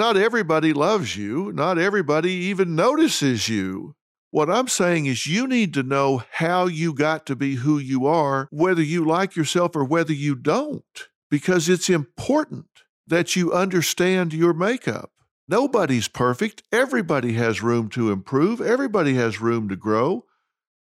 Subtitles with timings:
[0.00, 1.52] Not everybody loves you.
[1.52, 3.96] Not everybody even notices you.
[4.30, 8.06] What I'm saying is, you need to know how you got to be who you
[8.06, 10.82] are, whether you like yourself or whether you don't,
[11.30, 12.64] because it's important
[13.06, 15.10] that you understand your makeup.
[15.46, 16.62] Nobody's perfect.
[16.72, 18.62] Everybody has room to improve.
[18.62, 20.24] Everybody has room to grow.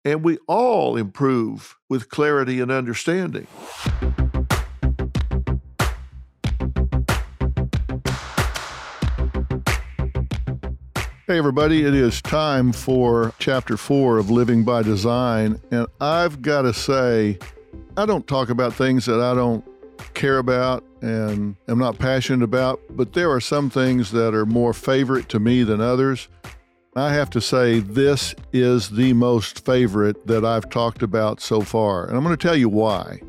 [0.03, 3.47] And we all improve with clarity and understanding.
[11.29, 15.59] Hey, everybody, it is time for chapter four of Living by Design.
[15.71, 17.37] And I've got to say,
[17.97, 19.61] I don't talk about things that I don't
[20.13, 24.71] care about and am not passionate about, but there are some things that are more
[24.71, 26.29] favorite to me than others.
[26.95, 32.07] I have to say, this is the most favorite that I've talked about so far.
[32.07, 33.19] And I'm going to tell you why.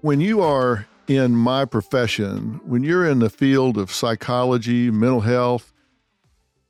[0.00, 5.71] When you are in my profession, when you're in the field of psychology, mental health,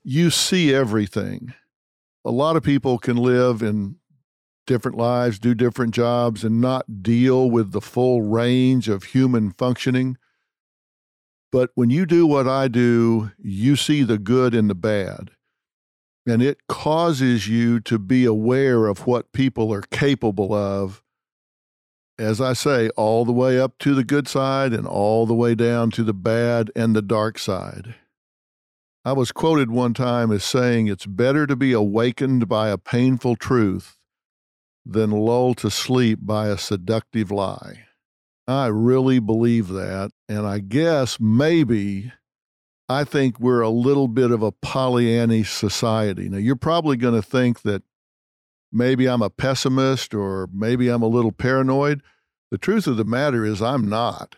[0.04, 1.54] you see everything.
[2.24, 3.96] A lot of people can live in
[4.66, 10.16] different lives, do different jobs, and not deal with the full range of human functioning.
[11.50, 15.32] But when you do what I do, you see the good and the bad.
[16.26, 21.02] And it causes you to be aware of what people are capable of.
[22.18, 25.54] As I say, all the way up to the good side and all the way
[25.54, 27.96] down to the bad and the dark side.
[29.04, 33.34] I was quoted one time as saying, It's better to be awakened by a painful
[33.34, 33.96] truth
[34.86, 37.84] than lulled to sleep by a seductive lie.
[38.46, 40.12] I really believe that.
[40.28, 42.12] And I guess maybe
[42.88, 46.28] I think we're a little bit of a Pollyannish society.
[46.28, 47.82] Now, you're probably going to think that
[48.70, 52.02] maybe I'm a pessimist or maybe I'm a little paranoid.
[52.52, 54.36] The truth of the matter is, I'm not.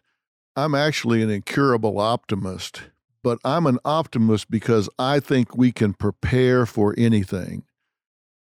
[0.57, 2.83] I'm actually an incurable optimist
[3.25, 7.65] but I'm an optimist because I think we can prepare for anything.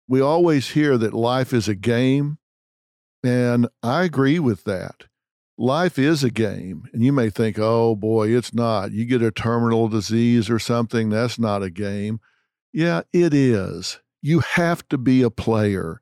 [0.09, 2.37] We always hear that life is a game,
[3.23, 5.05] and I agree with that.
[5.57, 8.91] Life is a game, and you may think, oh boy, it's not.
[8.91, 12.19] You get a terminal disease or something, that's not a game.
[12.73, 13.99] Yeah, it is.
[14.21, 16.01] You have to be a player.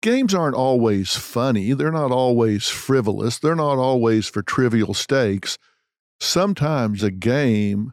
[0.00, 5.58] Games aren't always funny, they're not always frivolous, they're not always for trivial stakes.
[6.18, 7.92] Sometimes a game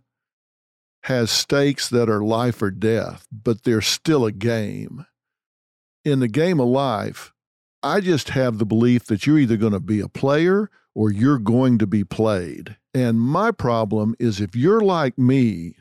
[1.04, 5.06] has stakes that are life or death, but they're still a game.
[6.04, 7.34] In the game of life,
[7.82, 11.40] I just have the belief that you're either going to be a player or you're
[11.40, 12.78] going to be played.
[12.94, 15.76] And my problem is if you're like me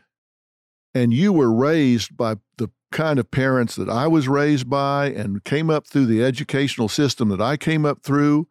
[0.95, 5.45] and you were raised by the kind of parents that I was raised by and
[5.45, 8.49] came up through the educational system that I came up through,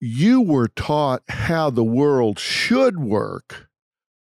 [0.00, 3.68] you were taught how the world should work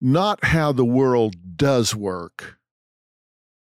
[0.00, 2.59] not how the world does work.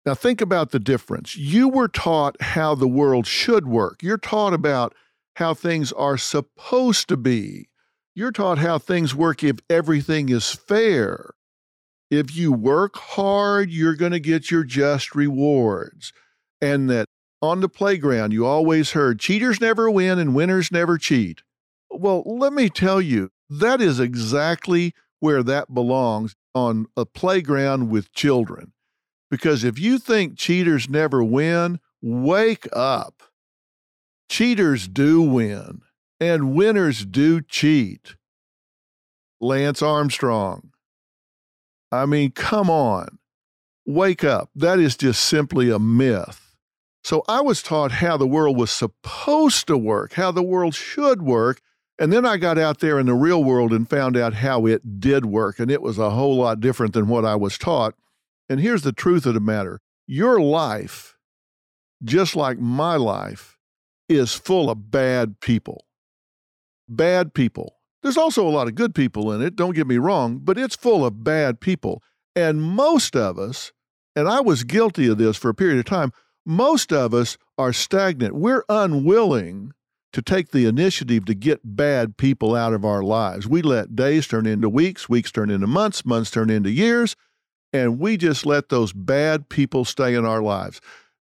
[0.04, 1.36] Now, think about the difference.
[1.36, 4.02] You were taught how the world should work.
[4.02, 4.94] You're taught about
[5.34, 7.68] how things are supposed to be.
[8.14, 11.34] You're taught how things work if everything is fair.
[12.10, 16.12] If you work hard, you're going to get your just rewards.
[16.60, 17.06] And that
[17.42, 21.42] on the playground, you always heard cheaters never win and winners never cheat.
[21.90, 24.94] Well, let me tell you, that is exactly
[25.26, 28.72] where that belongs on a playground with children.
[29.28, 33.24] Because if you think cheaters never win, wake up.
[34.28, 35.80] Cheaters do win,
[36.20, 38.14] and winners do cheat.
[39.40, 40.70] Lance Armstrong.
[41.90, 43.18] I mean, come on.
[43.84, 44.50] Wake up.
[44.54, 46.54] That is just simply a myth.
[47.02, 51.20] So I was taught how the world was supposed to work, how the world should
[51.20, 51.60] work,
[51.98, 55.00] and then I got out there in the real world and found out how it
[55.00, 55.58] did work.
[55.58, 57.94] And it was a whole lot different than what I was taught.
[58.48, 61.16] And here's the truth of the matter your life,
[62.04, 63.58] just like my life,
[64.08, 65.86] is full of bad people.
[66.88, 67.76] Bad people.
[68.02, 70.76] There's also a lot of good people in it, don't get me wrong, but it's
[70.76, 72.02] full of bad people.
[72.36, 73.72] And most of us,
[74.14, 76.12] and I was guilty of this for a period of time,
[76.44, 78.36] most of us are stagnant.
[78.36, 79.72] We're unwilling
[80.16, 83.46] to take the initiative to get bad people out of our lives.
[83.46, 87.16] We let days turn into weeks, weeks turn into months, months turn into years,
[87.70, 90.80] and we just let those bad people stay in our lives.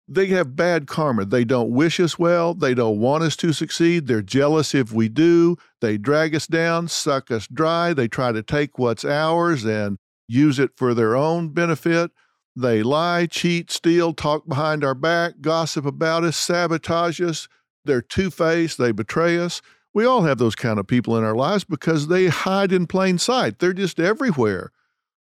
[0.08, 1.26] They have bad karma.
[1.26, 2.54] They don't wish us well.
[2.54, 4.06] They don't want us to succeed.
[4.06, 5.58] They're jealous if we do.
[5.82, 7.96] They drag us down, suck us dry.
[7.96, 9.98] They try to take what's ours and
[10.28, 12.12] use it for their own benefit.
[12.56, 17.48] They lie, cheat, steal, talk behind our back, gossip about us, sabotage us.
[17.86, 18.78] They're two faced.
[18.78, 19.62] They betray us.
[19.94, 23.18] We all have those kind of people in our lives because they hide in plain
[23.18, 23.60] sight.
[23.60, 24.72] They're just everywhere.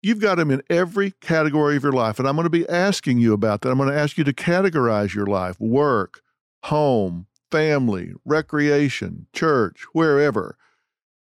[0.02, 2.20] You've got them in every category of your life.
[2.20, 3.70] And I'm going to be asking you about that.
[3.70, 6.22] I'm going to ask you to categorize your life work,
[6.64, 10.58] home, family, recreation, church, wherever,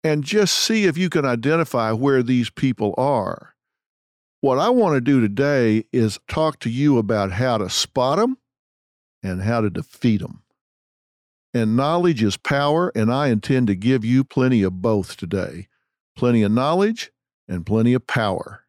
[0.04, 3.54] and just see if you can identify where these people are.
[4.40, 8.38] What I want to do today is talk to you about how to spot them
[9.22, 10.41] and how to defeat them.
[11.54, 15.68] And knowledge is power, and I intend to give you plenty of both today
[16.16, 17.10] plenty of knowledge
[17.48, 18.64] and plenty of power.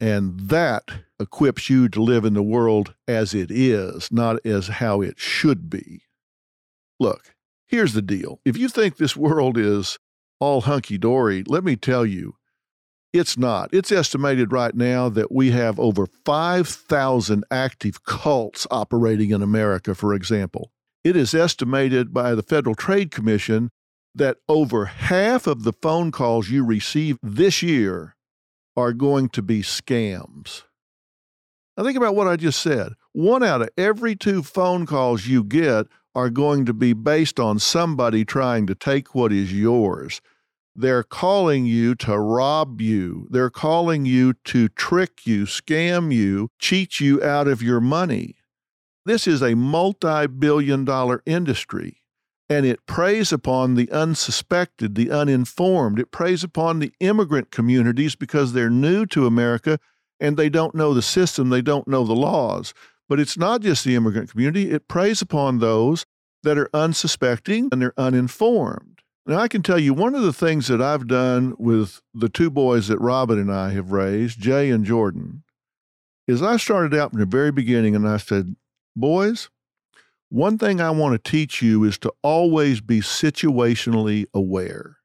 [0.00, 0.84] And that
[1.18, 5.68] equips you to live in the world as it is, not as how it should
[5.68, 6.02] be.
[7.00, 7.34] Look,
[7.66, 8.40] here's the deal.
[8.44, 9.98] If you think this world is
[10.38, 12.36] all hunky dory, let me tell you,
[13.12, 13.70] it's not.
[13.72, 20.14] It's estimated right now that we have over 5,000 active cults operating in America, for
[20.14, 20.70] example.
[21.08, 23.70] It is estimated by the Federal Trade Commission
[24.14, 28.14] that over half of the phone calls you receive this year
[28.76, 30.64] are going to be scams.
[31.74, 32.92] Now, think about what I just said.
[33.12, 37.58] One out of every two phone calls you get are going to be based on
[37.58, 40.20] somebody trying to take what is yours.
[40.76, 43.28] They're calling you to rob you.
[43.30, 48.34] They're calling you to trick you, scam you, cheat you out of your money.
[49.08, 52.02] This is a multi billion dollar industry,
[52.50, 55.98] and it preys upon the unsuspected, the uninformed.
[55.98, 59.78] It preys upon the immigrant communities because they're new to America
[60.20, 62.74] and they don't know the system, they don't know the laws.
[63.08, 66.04] But it's not just the immigrant community, it preys upon those
[66.42, 68.98] that are unsuspecting and they're uninformed.
[69.24, 72.50] Now, I can tell you one of the things that I've done with the two
[72.50, 75.44] boys that Robin and I have raised, Jay and Jordan,
[76.26, 78.54] is I started out from the very beginning and I said,
[78.98, 79.48] Boys,
[80.28, 84.96] one thing I want to teach you is to always be situationally aware.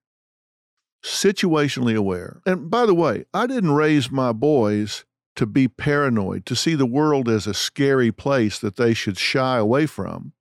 [1.06, 2.42] Situationally aware.
[2.44, 5.06] And by the way, I didn't raise my boys
[5.36, 9.57] to be paranoid, to see the world as a scary place that they should shy
[9.57, 10.34] away from.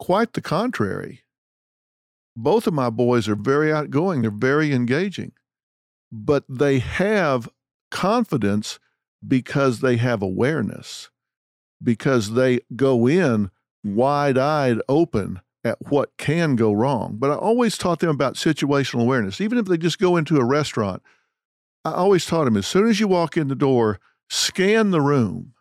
[0.00, 1.22] Quite the contrary.
[2.34, 5.30] Both of my boys are very outgoing, they're very engaging,
[6.10, 7.48] but they have
[7.92, 8.80] confidence
[9.24, 11.10] because they have awareness
[11.82, 13.50] because they go in
[13.84, 17.16] wide eyed open at what can go wrong.
[17.18, 19.40] But I always taught them about situational awareness.
[19.40, 21.02] Even if they just go into a restaurant,
[21.84, 23.98] I always taught them as soon as you walk in the door,
[24.28, 25.54] scan the room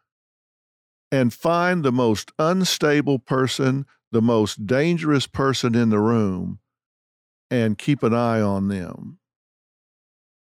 [1.12, 6.60] and find the most unstable person, the most dangerous person in the room,
[7.50, 9.20] and keep an eye on them.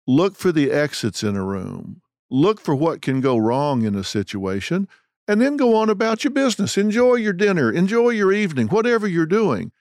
[0.08, 2.02] Look for the exits in a room.
[2.32, 4.88] Look for what can go wrong in a situation
[5.30, 6.76] and then go on about your business.
[6.76, 9.72] Enjoy your dinner, enjoy your evening, whatever you're doing.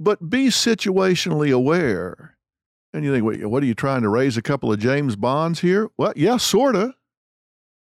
[0.00, 2.36] But be situationally aware.
[2.92, 5.60] And you think, wait, what are you trying to raise a couple of James Bonds
[5.60, 5.88] here?
[5.96, 6.94] Well, yeah, sort of.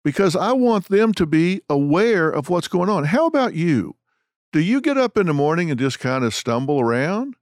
[0.03, 3.05] Because I want them to be aware of what's going on.
[3.05, 3.95] How about you?
[4.53, 7.35] Do you get up in the morning and just kind of stumble around?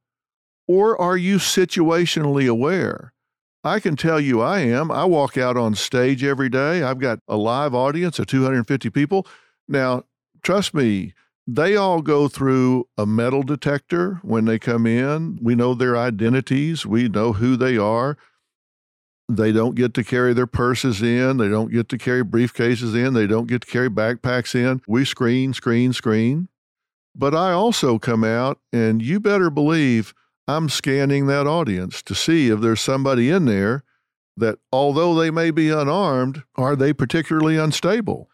[0.69, 3.12] Or are you situationally aware?
[3.63, 4.91] I can tell you I am.
[4.91, 6.83] I walk out on stage every day.
[6.83, 9.25] I've got a live audience of 250 people.
[9.67, 10.03] Now,
[10.41, 11.13] trust me,
[11.47, 15.39] they all go through a metal detector when they come in.
[15.41, 18.17] We know their identities, we know who they are.
[19.29, 21.37] They don't get to carry their purses in.
[21.37, 23.13] They don't get to carry briefcases in.
[23.13, 24.81] They don't get to carry backpacks in.
[24.85, 26.49] We screen, screen, screen.
[27.15, 30.13] But I also come out, and you better believe
[30.47, 33.83] I'm scanning that audience to see if there's somebody in there
[34.35, 38.29] that, although they may be unarmed, are they particularly unstable?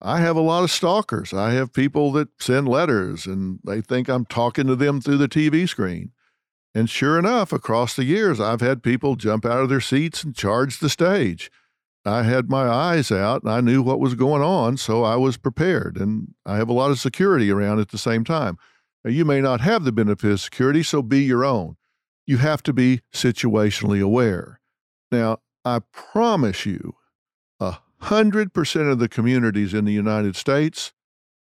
[0.00, 1.34] I have a lot of stalkers.
[1.34, 5.28] I have people that send letters and they think I'm talking to them through the
[5.28, 6.12] TV screen.
[6.74, 10.34] And sure enough, across the years, I've had people jump out of their seats and
[10.34, 11.50] charge the stage.
[12.06, 15.36] I had my eyes out and I knew what was going on, so I was
[15.36, 15.98] prepared.
[15.98, 18.56] And I have a lot of security around at the same time.
[19.04, 21.76] Now, you may not have the benefit of security, so be your own.
[22.26, 24.60] You have to be situationally aware.
[25.10, 26.94] Now, I promise you,
[27.58, 30.92] a hundred percent of the communities in the United States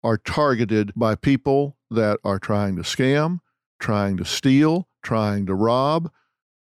[0.02, 3.40] are targeted by people that are trying to scam,
[3.80, 6.10] trying to steal, trying to rob,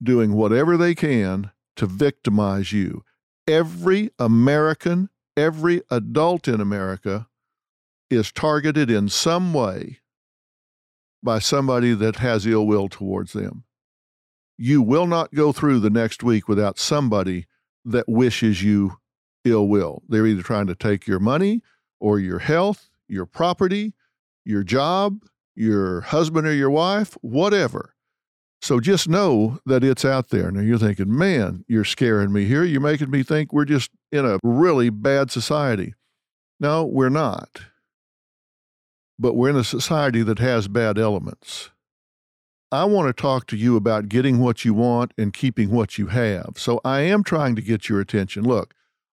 [0.02, 3.04] doing whatever they can to victimize you.
[3.48, 7.28] Every American, every adult in America
[8.10, 10.00] is targeted in some way
[11.26, 13.66] by somebody that has ill will towards them.
[14.58, 17.48] You will not go through the next week without somebody
[17.84, 18.98] that wishes you
[19.44, 20.04] ill will.
[20.08, 21.62] They're either trying to take your money
[22.00, 23.94] or your health, your property,
[24.46, 27.96] your job, your husband or your wife, whatever.
[28.62, 30.50] So just know that it's out there.
[30.52, 32.64] Now you're thinking, man, you're scaring me here.
[32.64, 35.94] You're making me think we're just in a really bad society.
[36.60, 37.62] No, we're not.
[39.18, 41.72] But we're in a society that has bad elements.
[42.72, 46.08] I want to talk to you about getting what you want and keeping what you
[46.08, 46.54] have.
[46.58, 48.44] So I am trying to get your attention.
[48.44, 48.74] Look,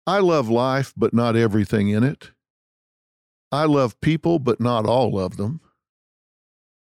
[0.06, 2.30] I love life, but not everything in it.
[3.50, 5.60] I love people, but not all of them.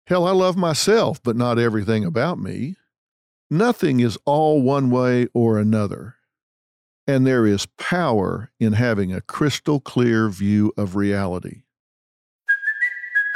[0.08, 2.76] Hell, I love myself, but not everything about me.
[3.50, 6.16] Nothing is all one way or another.
[7.08, 11.62] And there is power in having a crystal clear view of reality.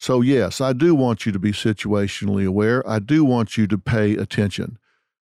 [0.00, 2.88] So, yes, I do want you to be situationally aware.
[2.88, 4.78] I do want you to pay attention.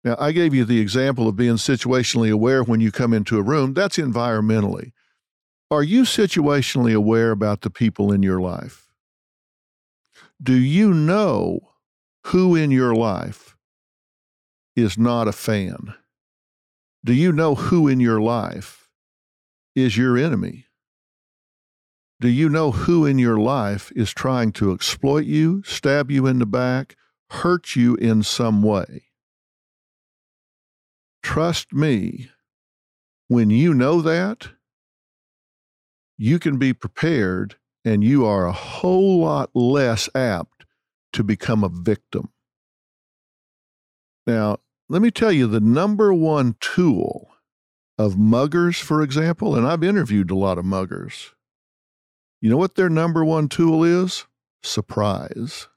[0.03, 3.43] Now, I gave you the example of being situationally aware when you come into a
[3.43, 3.75] room.
[3.75, 4.93] That's environmentally.
[5.71, 8.89] Are you situationally aware about the people in your life?
[10.43, 11.75] Do you know
[12.29, 13.57] who in your life
[14.75, 15.95] is not a fan?
[17.05, 18.89] Do you know who in your life
[19.75, 20.65] is your enemy?
[22.23, 26.39] Do you know who in your life is trying to exploit you, stab you in
[26.39, 26.95] the back,
[27.31, 29.07] hurt you in some way?
[31.25, 32.31] Trust me,
[33.27, 34.51] when you know that,
[36.17, 40.65] you can be prepared and you are a whole lot less apt
[41.15, 42.31] to become a victim.
[44.29, 47.33] Now, let me tell you the number one tool
[47.99, 51.35] of muggers, for example, and I've interviewed a lot of muggers
[52.43, 54.27] you know what their number one tool is?
[54.65, 55.69] Surprise.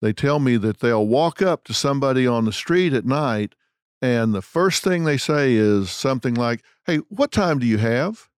[0.00, 3.54] They tell me that they'll walk up to somebody on the street at night,
[4.00, 8.30] and the first thing they say is something like, Hey, what time do you have?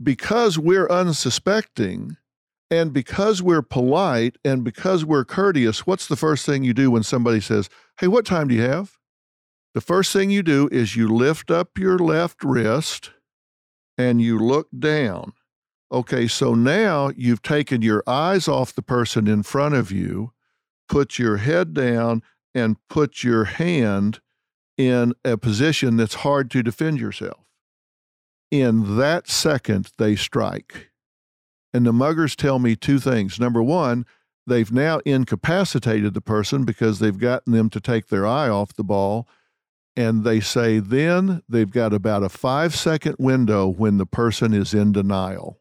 [0.00, 2.16] Because we're unsuspecting
[2.70, 7.02] and because we're polite and because we're courteous, what's the first thing you do when
[7.02, 7.68] somebody says,
[7.98, 8.98] Hey, what time do you have?
[9.74, 13.10] The first thing you do is you lift up your left wrist
[13.98, 15.32] and you look down.
[15.92, 20.32] Okay, so now you've taken your eyes off the person in front of you,
[20.88, 22.22] put your head down,
[22.54, 24.20] and put your hand
[24.76, 27.44] in a position that's hard to defend yourself.
[28.50, 30.90] In that second, they strike.
[31.74, 33.38] And the muggers tell me two things.
[33.38, 34.06] Number one,
[34.46, 38.84] they've now incapacitated the person because they've gotten them to take their eye off the
[38.84, 39.28] ball.
[39.96, 44.72] And they say then they've got about a five second window when the person is
[44.72, 45.59] in denial.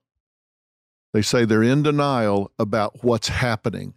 [1.13, 3.96] They say they're in denial about what's happening.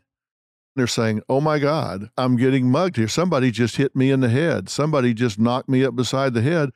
[0.75, 3.09] They're saying, oh my God, I'm getting mugged here.
[3.09, 4.69] Somebody just hit me in the head.
[4.69, 6.71] Somebody just knocked me up beside the head.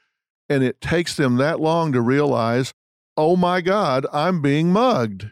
[0.49, 2.75] And it takes them that long to realize,
[3.17, 5.31] oh my God, I'm being mugged.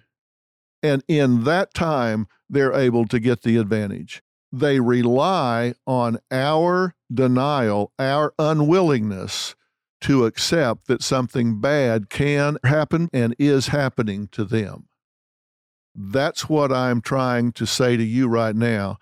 [0.83, 4.23] And in that time, they're able to get the advantage.
[4.51, 9.55] They rely on our denial, our unwillingness
[10.03, 14.89] to accept that something bad can happen and is happening to them.
[15.95, 18.99] That's what I'm trying to say to you right now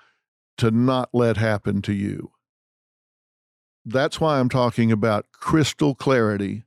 [0.59, 2.33] to not let happen to you.
[3.85, 6.65] That's why I'm talking about crystal clarity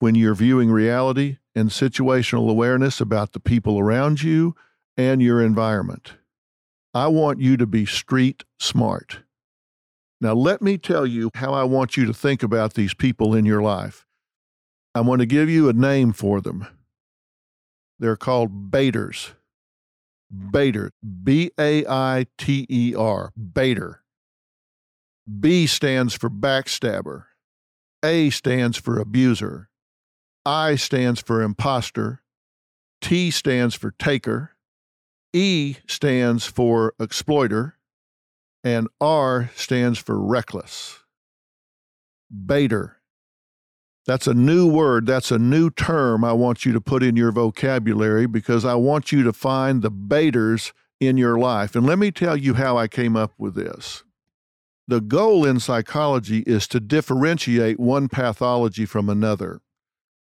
[0.00, 4.54] when you're viewing reality and situational awareness about the people around you
[4.96, 6.14] and your environment.
[6.92, 9.20] I want you to be street smart.
[10.20, 13.46] Now, let me tell you how I want you to think about these people in
[13.46, 14.06] your life.
[14.94, 16.66] I'm going to give you a name for them.
[17.98, 19.34] They're called baiters.
[20.32, 24.02] Baiter, B A I T E R, baiter.
[25.40, 27.24] B stands for backstabber.
[28.02, 29.68] A stands for abuser.
[30.44, 32.22] I stands for imposter.
[33.00, 34.56] T stands for taker.
[35.32, 37.76] E stands for exploiter.
[38.64, 41.00] And R stands for reckless.
[42.30, 43.01] Baiter.
[44.06, 45.06] That's a new word.
[45.06, 49.12] That's a new term I want you to put in your vocabulary because I want
[49.12, 51.76] you to find the baiters in your life.
[51.76, 54.02] And let me tell you how I came up with this.
[54.88, 59.60] The goal in psychology is to differentiate one pathology from another.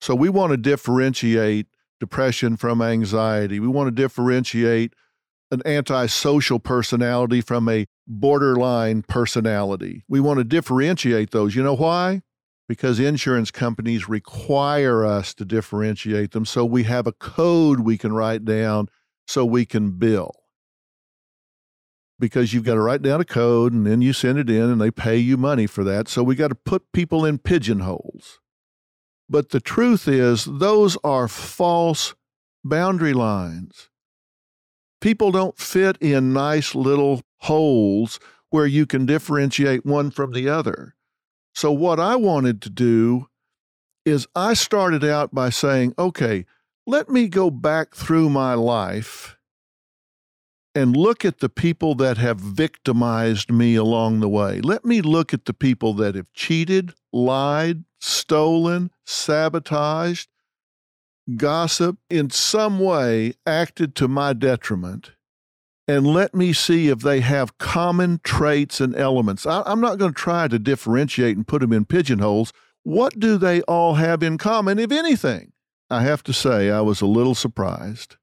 [0.01, 1.68] So we want to differentiate
[2.00, 3.60] depression from anxiety.
[3.60, 4.94] We want to differentiate
[5.51, 10.04] an antisocial personality from a borderline personality.
[10.10, 11.56] We want to differentiate those.
[11.56, 12.22] You know why?
[12.72, 16.46] Because insurance companies require us to differentiate them.
[16.46, 18.88] So we have a code we can write down
[19.28, 20.32] so we can bill
[22.18, 24.80] because you've got to write down a code and then you send it in and
[24.80, 26.08] they pay you money for that.
[26.08, 28.40] So we got to put people in pigeonholes.
[29.28, 32.16] But the truth is, those are false
[32.63, 33.90] boundary lines.
[35.01, 38.18] People don't fit in nice little holes
[38.50, 40.96] where you can differentiate one from the other.
[41.53, 43.27] So, what I wanted to do
[44.05, 46.46] is I started out by saying, okay,
[46.88, 49.38] let me go back through my life
[50.74, 54.62] and look at the people that have victimized me along the way.
[54.62, 60.29] Let me look at the people that have cheated, lied, stolen, sabotaged,
[61.36, 65.12] gossip, in some way acted to my detriment.
[65.92, 69.46] And let me see if they have common traits and elements.
[69.46, 72.54] I, am not going to try to differentiate and put them in pigeonholes.
[72.84, 75.52] What do they all have in common, if anything?
[75.90, 78.16] I have to say, I was a little surprised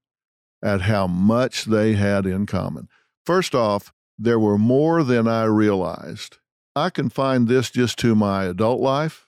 [0.63, 2.87] at how much they had in common.
[3.23, 6.39] First off, there were more than I realized.
[6.75, 9.27] I confined this just to my adult life.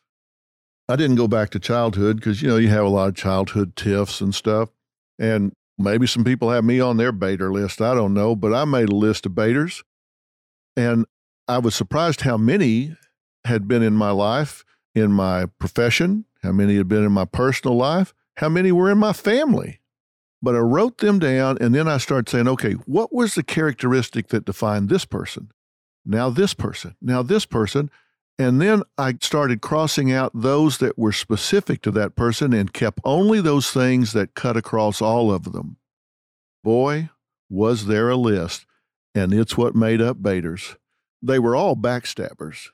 [0.89, 3.75] I didn't go back to childhood because, you know, you have a lot of childhood
[3.75, 4.69] tiffs and stuff.
[5.19, 7.81] And maybe some people have me on their baiter list.
[7.81, 8.36] I don't know.
[8.36, 9.84] But I made a list of baiters.
[10.75, 11.05] And
[11.47, 12.95] I was surprised how many
[13.45, 14.63] had been in my life,
[14.95, 18.97] in my profession, how many had been in my personal life, how many were in
[18.97, 19.79] my family.
[20.41, 24.29] But I wrote them down and then I started saying, okay, what was the characteristic
[24.29, 25.51] that defined this person?
[26.05, 27.91] Now this person, now this person.
[28.41, 32.99] And then I started crossing out those that were specific to that person and kept
[33.06, 35.77] only those things that cut across all of them.
[36.63, 37.12] Boy,
[37.51, 38.65] was there a list,
[39.13, 40.75] and it's what made up baiters.
[41.21, 42.69] They were all backstabbers.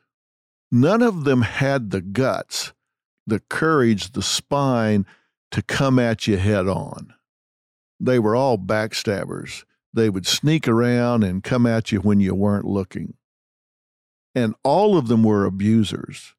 [0.72, 2.72] None of them had the guts,
[3.26, 5.06] the courage, the spine
[5.52, 7.14] to come at you head on.
[8.00, 9.66] They were all backstabbers.
[9.94, 13.16] They would sneak around and come at you when you weren't looking.
[14.38, 16.36] And all of them were abusers.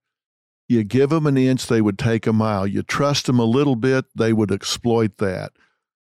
[0.68, 2.64] You give them an inch, they would take a mile.
[2.64, 5.50] You trust them a little bit, they would exploit that.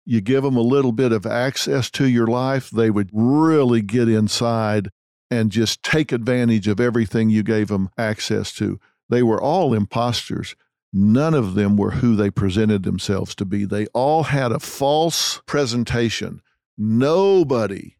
[0.05, 4.07] You give them a little bit of access to your life, they would really get
[4.07, 4.91] inside
[5.31, 8.79] and just take advantage of everything you gave them access to.
[9.09, 10.55] They were all imposters.
[10.93, 13.65] None of them were who they presented themselves to be.
[13.65, 16.43] They all had a false presentation.
[16.77, 17.95] Nobody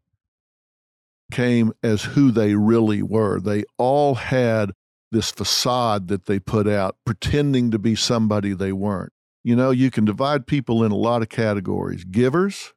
[1.32, 3.40] came as who they really were.
[3.40, 4.72] They all had
[5.12, 9.14] this facade that they put out, pretending to be somebody they weren't.
[9.44, 12.74] You know, you can divide people in a lot of categories givers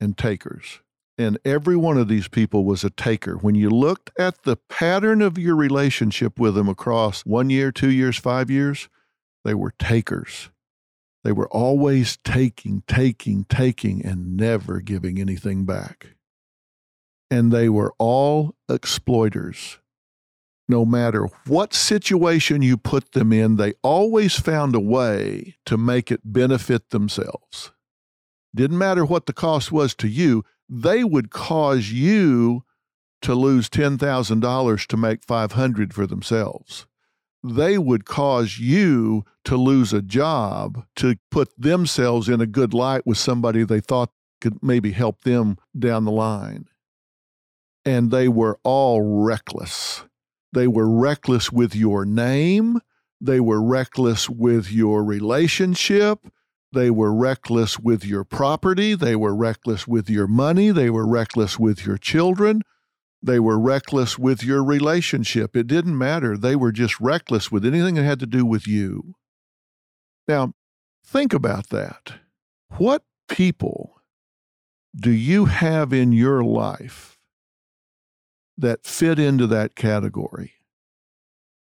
[0.00, 0.80] and takers.
[1.16, 3.36] And every one of these people was a taker.
[3.36, 7.90] When you looked at the pattern of your relationship with them across one year, two
[7.90, 8.88] years, five years,
[9.44, 10.50] they were takers.
[11.24, 16.14] They were always taking, taking, taking, and never giving anything back.
[17.30, 19.78] And they were all exploiters.
[20.68, 26.10] No matter what situation you put them in, they always found a way to make
[26.10, 27.72] it benefit themselves.
[28.54, 32.64] Didn't matter what the cost was to you, they would cause you
[33.22, 36.86] to lose $10,000 to make 500 for themselves
[37.42, 43.06] they would cause you to lose a job to put themselves in a good light
[43.06, 44.10] with somebody they thought
[44.40, 46.66] could maybe help them down the line.
[47.88, 50.04] And they were all reckless.
[50.52, 52.80] They were reckless with your name.
[53.18, 56.26] They were reckless with your relationship.
[56.70, 58.94] They were reckless with your property.
[58.94, 60.70] They were reckless with your money.
[60.70, 62.60] They were reckless with your children.
[63.22, 65.56] They were reckless with your relationship.
[65.56, 66.36] It didn't matter.
[66.36, 69.14] They were just reckless with anything that had to do with you.
[70.28, 70.52] Now,
[71.02, 72.16] think about that.
[72.76, 74.02] What people
[74.94, 77.17] do you have in your life
[78.58, 80.52] that fit into that category?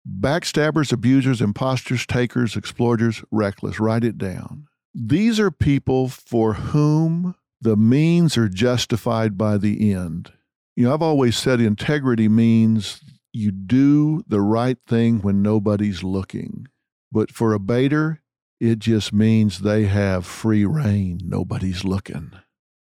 [0.09, 3.81] Backstabbers, abusers, imposters, takers, exploiters, reckless.
[3.81, 4.69] Write it down.
[4.95, 10.33] These are people for whom the means are justified by the end.
[10.77, 13.01] You know, I've always said integrity means
[13.33, 16.69] you do the right thing when nobody's looking.
[17.11, 18.21] But for a baiter,
[18.61, 21.21] it just means they have free rein.
[21.25, 22.33] Nobody's looking.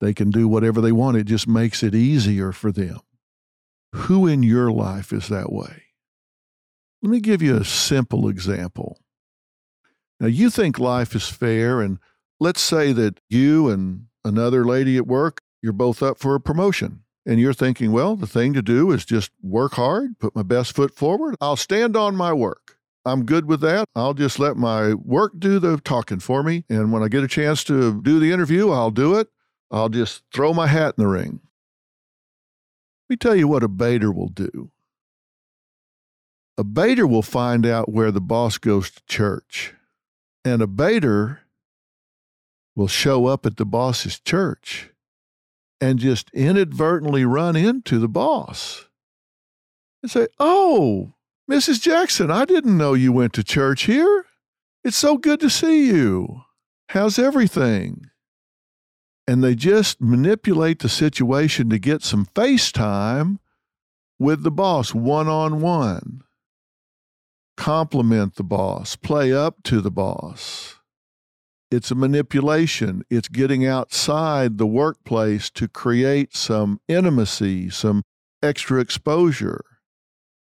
[0.01, 1.17] They can do whatever they want.
[1.17, 3.01] It just makes it easier for them.
[3.95, 5.85] Who in your life is that way?
[7.01, 8.99] Let me give you a simple example.
[10.19, 12.01] Now, you think life is fair, and
[12.41, 17.05] let's say that you and another lady at work, you're both up for a promotion.
[17.25, 20.75] And you're thinking, well, the thing to do is just work hard, put my best
[20.75, 21.37] foot forward.
[21.41, 22.77] I'll stand on my work.
[23.05, 23.89] I'm good with that.
[23.95, 26.65] I'll just let my work do the talking for me.
[26.69, 29.29] And when I get a chance to do the interview, I'll do it.
[29.71, 31.41] I'll just throw my hat in the ring.
[33.09, 34.71] Let me tell you what a baiter will do.
[36.57, 39.75] A baiter will find out where the boss goes to church.
[40.45, 41.41] And a baiter
[42.77, 44.91] will show up at the boss's church
[45.81, 48.89] and just inadvertently run into the boss
[50.03, 51.15] and say, Oh,
[51.51, 51.81] Mrs.
[51.81, 54.25] Jackson, I didn't know you went to church here.
[54.83, 56.43] It's so good to see you.
[56.91, 58.07] How's everything?
[59.27, 63.41] And they just manipulate the situation to get some face time
[64.19, 66.23] with the boss one on one.
[67.57, 70.77] Compliment the boss, play up to the boss.
[71.71, 73.03] It's a manipulation.
[73.11, 78.05] It's getting outside the workplace to create some intimacy, some
[78.43, 79.65] extra exposure.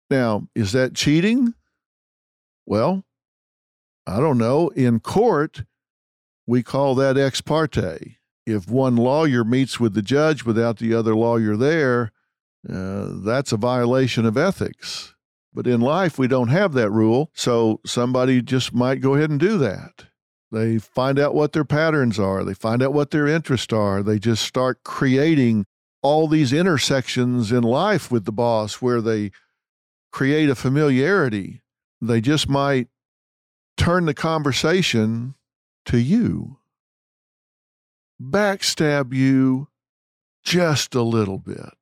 [0.10, 1.54] Now, is that cheating?
[2.66, 3.04] Well,
[4.06, 4.70] I don't know.
[4.70, 5.64] In court,
[6.46, 8.18] we call that ex parte.
[8.48, 12.14] If one lawyer meets with the judge without the other lawyer there,
[12.68, 15.14] uh, that's a violation of ethics.
[15.54, 17.30] But in life, we don't have that rule.
[17.34, 20.06] So somebody just might go ahead and do that.
[20.50, 24.02] They find out what their patterns are, they find out what their interests are.
[24.02, 25.66] They just start creating
[26.02, 29.32] all these intersections in life with the boss where they
[30.14, 31.64] create a familiarity.
[32.00, 32.88] They just might
[33.76, 35.36] turn the conversation
[35.86, 36.57] to you,
[38.22, 39.68] backstab you
[40.44, 41.74] just a little bit.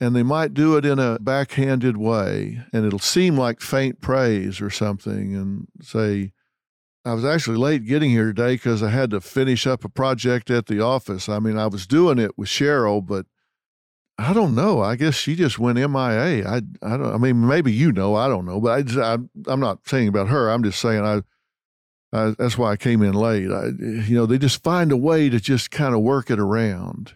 [0.00, 4.60] And they might do it in a backhanded way, and it'll seem like faint praise
[4.60, 6.32] or something, and say,
[7.04, 10.50] I was actually late getting here today because I had to finish up a project
[10.50, 11.28] at the office.
[11.28, 13.26] I mean, I was doing it with Cheryl, but
[14.18, 14.80] I don't know.
[14.80, 16.48] I guess she just went MIA.
[16.48, 17.14] I, I don't.
[17.14, 18.14] I mean, maybe you know.
[18.14, 18.60] I don't know.
[18.60, 20.48] But I, I I'm not saying about her.
[20.48, 21.22] I'm just saying I,
[22.12, 22.34] I.
[22.38, 23.50] That's why I came in late.
[23.50, 27.14] I, you know, they just find a way to just kind of work it around.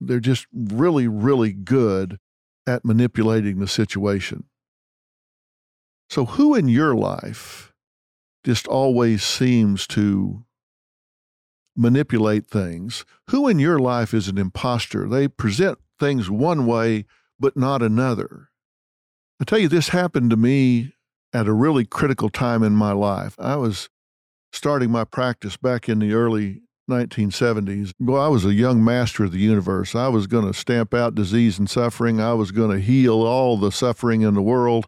[0.00, 2.18] They're just really, really good
[2.66, 4.44] at manipulating the situation.
[6.10, 7.72] So, who in your life?
[8.44, 10.44] just always seems to
[11.76, 13.04] manipulate things.
[13.30, 15.08] Who in your life is an impostor?
[15.08, 17.06] They present things one way,
[17.38, 18.48] but not another.
[19.40, 20.92] I tell you, this happened to me
[21.32, 23.34] at a really critical time in my life.
[23.38, 23.88] I was
[24.52, 27.92] starting my practice back in the early 1970s.
[27.98, 29.94] Well, I was a young master of the universe.
[29.94, 32.20] I was going to stamp out disease and suffering.
[32.20, 34.86] I was going to heal all the suffering in the world.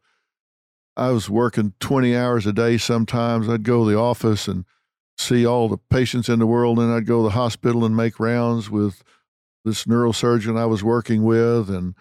[0.97, 3.49] I was working 20 hours a day sometimes.
[3.49, 4.65] I'd go to the office and
[5.17, 8.21] see all the patients in the world, and I'd go to the hospital and make
[8.21, 9.03] rounds with
[9.65, 11.95] this neurosurgeon I was working with, and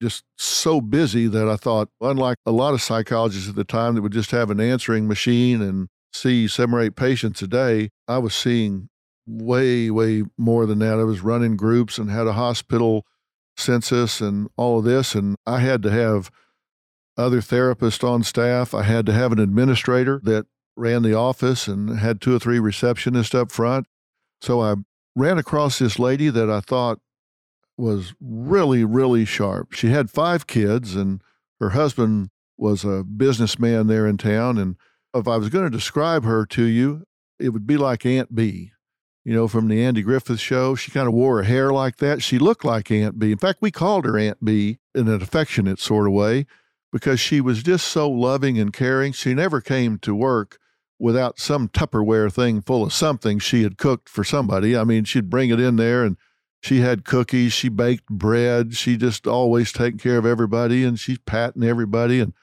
[0.00, 4.02] just so busy that I thought, unlike a lot of psychologists at the time that
[4.02, 8.18] would just have an answering machine and see seven or eight patients a day, I
[8.18, 8.88] was seeing
[9.26, 10.98] way, way more than that.
[10.98, 13.04] I was running groups and had a hospital
[13.56, 16.30] census and all of this, and I had to have
[17.16, 18.72] other therapists on staff.
[18.72, 22.58] I had to have an administrator that ran the office and had two or three
[22.58, 23.86] receptionists up front.
[24.40, 24.76] So I
[25.14, 27.00] ran across this lady that I thought
[27.80, 29.72] was really, really sharp.
[29.72, 31.22] She had five kids, and
[31.58, 34.58] her husband was a businessman there in town.
[34.58, 34.76] And
[35.14, 37.04] if I was going to describe her to you,
[37.38, 38.72] it would be like Aunt Bee,
[39.24, 42.22] You know, from the Andy Griffith show, she kind of wore her hair like that.
[42.22, 43.32] She looked like Aunt Bee.
[43.32, 46.46] In fact, we called her Aunt Bee in an affectionate sort of way
[46.92, 49.12] because she was just so loving and caring.
[49.12, 50.58] She never came to work
[50.98, 54.76] without some Tupperware thing full of something she had cooked for somebody.
[54.76, 56.16] I mean, she'd bring it in there and
[56.60, 61.18] she had cookies, she baked bread, she just always taking care of everybody and she's
[61.18, 62.20] patting everybody.
[62.20, 62.34] And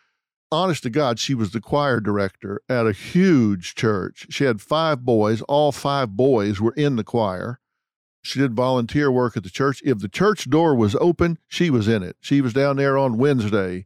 [0.51, 4.27] honest to God, she was the choir director at a huge church.
[4.29, 5.41] She had five boys.
[5.43, 7.59] All five boys were in the choir.
[8.23, 9.81] She did volunteer work at the church.
[9.85, 12.17] If the church door was open, she was in it.
[12.19, 13.85] She was down there on Wednesday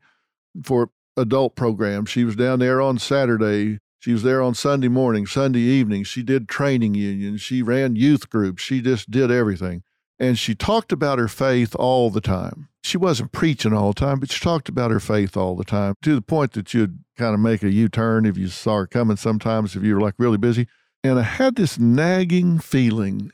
[0.63, 2.09] for adult programs.
[2.09, 3.79] She was down there on Saturday.
[3.99, 6.05] She was there on Sunday morning, Sunday evening.
[6.05, 7.41] She did training unions.
[7.41, 8.63] She ran youth groups.
[8.63, 9.83] She just did everything.
[10.21, 12.69] And she talked about her faith all the time.
[12.83, 15.95] She wasn't preaching all the time, but she talked about her faith all the time
[16.03, 18.87] to the point that you'd kind of make a U turn if you saw her
[18.87, 20.67] coming sometimes, if you were like really busy.
[21.03, 23.31] And I had this nagging feeling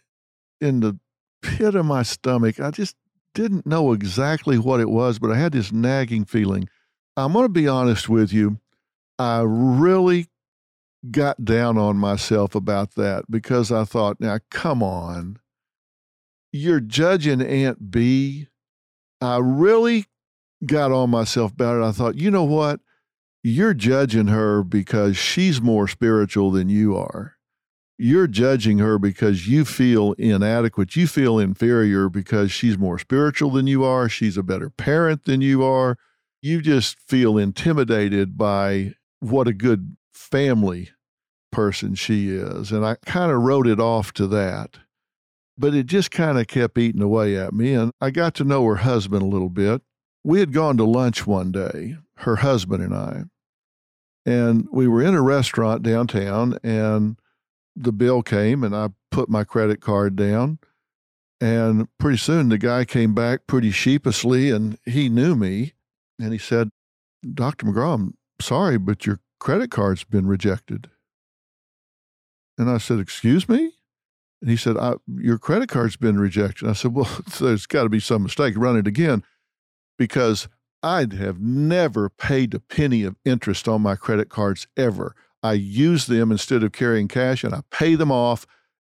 [0.62, 0.97] in the
[1.41, 2.58] pit of my stomach.
[2.62, 2.95] I just
[3.34, 6.69] didn't know exactly what it was, but I had this nagging feeling.
[7.17, 8.60] I'm going to be honest with you.
[9.19, 10.28] I really
[11.12, 15.39] got down on myself about that because I thought, now, come on.
[16.52, 18.48] You're judging Aunt Bee.
[19.22, 20.06] I really
[20.66, 21.86] got on myself about it.
[21.86, 22.80] I thought, you know what?
[23.44, 27.38] You're judging her because she's more spiritual than you are
[27.98, 30.96] you're judging her because you feel inadequate.
[30.96, 34.08] You feel inferior because she's more spiritual than you are.
[34.08, 35.98] She's a better parent than you are.
[36.42, 40.92] You just feel intimidated by what a good family
[41.52, 42.72] person she is.
[42.72, 44.78] And I kind of wrote it off to that.
[45.58, 47.74] But it just kind of kept eating away at me.
[47.74, 49.82] And I got to know her husband a little bit.
[50.24, 53.24] We had gone to lunch one day, her husband and I.
[54.26, 57.17] And we were in a restaurant downtown and
[57.76, 60.60] the bill came and I put my credit card down.
[61.39, 65.74] And pretty soon the guy came back pretty sheepishly and he knew me.
[66.20, 66.70] And he said,
[67.34, 67.67] Dr.
[67.67, 70.89] McGraw, I'm sorry, but your credit card's been rejected.
[72.58, 73.74] And I said, Excuse me?
[74.41, 76.67] And he said, Your credit card's been rejected.
[76.67, 78.54] I said, Well, there's got to be some mistake.
[78.58, 79.23] Run it again
[79.97, 80.47] because
[80.84, 85.15] I'd have never paid a penny of interest on my credit cards ever.
[85.41, 88.45] I use them instead of carrying cash and I pay them off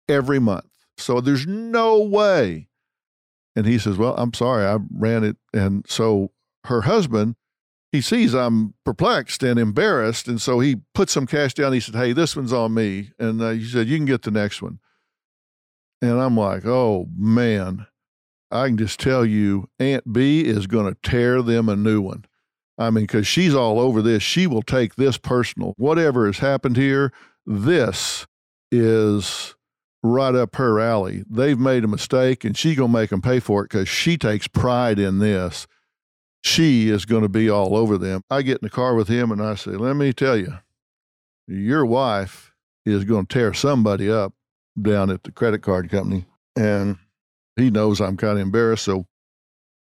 [0.09, 0.67] every month.
[0.99, 2.69] So there's no way.
[3.57, 5.37] And he says, Well, I'm sorry, I ran it.
[5.53, 6.31] And so
[6.65, 7.37] her husband,
[7.91, 10.29] he sees I'm perplexed and embarrassed.
[10.29, 11.73] And so he put some cash down.
[11.73, 13.11] He said, Hey, this one's on me.
[13.19, 14.79] And uh, he said, You can get the next one.
[16.03, 17.87] And I'm like, Oh, man.
[18.51, 22.25] I can just tell you, Aunt Bee is going to tear them a new one.
[22.77, 24.23] I mean, because she's all over this.
[24.23, 25.75] She will take this personal.
[25.77, 27.13] Whatever has happened here,
[27.47, 28.27] this
[28.73, 29.55] is
[30.03, 31.25] right up her alley.
[31.29, 34.17] They've made a mistake and she's going to make them pay for it because she
[34.17, 35.67] takes pride in this.
[36.43, 38.23] She is going to be all over them.
[38.31, 40.59] I get in the car with him and I say, Let me tell you,
[41.47, 42.55] your wife
[42.87, 44.33] is going to tear somebody up
[44.83, 46.27] down at the credit card company.
[46.57, 46.97] And
[47.57, 48.85] he knows I'm kind of embarrassed.
[48.85, 49.07] So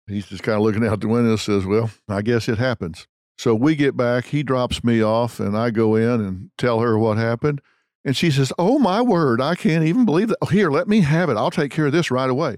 [0.08, 3.08] He's just kind of looking out the window and says, Well, I guess it happens.
[3.38, 6.98] So we get back, he drops me off, and I go in and tell her
[6.98, 7.62] what happened.
[8.04, 10.38] And she says, Oh, my word, I can't even believe that.
[10.42, 11.38] Oh, here, let me have it.
[11.38, 12.58] I'll take care of this right away.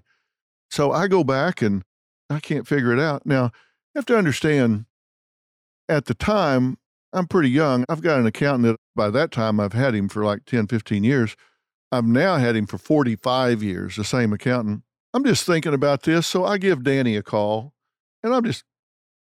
[0.70, 1.84] So I go back and
[2.30, 3.26] I can't figure it out.
[3.26, 4.86] Now, you have to understand
[5.88, 6.78] at the time,
[7.13, 7.86] I'm pretty young.
[7.88, 11.06] I've got an accountant that by that time I've had him for like 10, 15
[11.06, 11.38] years.
[11.91, 14.84] I've now had him for 45 years, the same accountant.
[15.13, 16.28] I'm just thinking about this.
[16.28, 17.73] So I give Danny a call
[18.23, 18.63] and I'm just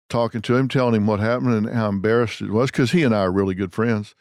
[0.09, 3.15] talking to him, telling him what happened and how embarrassed it was because he and
[3.15, 4.15] I are really good friends.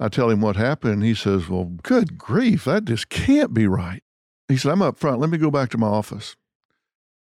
[0.00, 0.94] I tell him what happened.
[0.94, 4.02] And he says, Well, good grief, that just can't be right.
[4.48, 5.20] He said, I'm up front.
[5.20, 6.36] Let me go back to my office.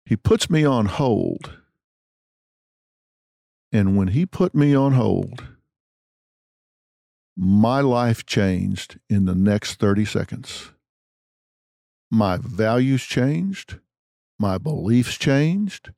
[0.05, 1.57] He puts me on hold.
[3.71, 5.43] And when he put me on hold,
[7.37, 10.71] my life changed in the next 30 seconds
[12.09, 13.79] my values changed,
[14.39, 15.91] my beliefs changed,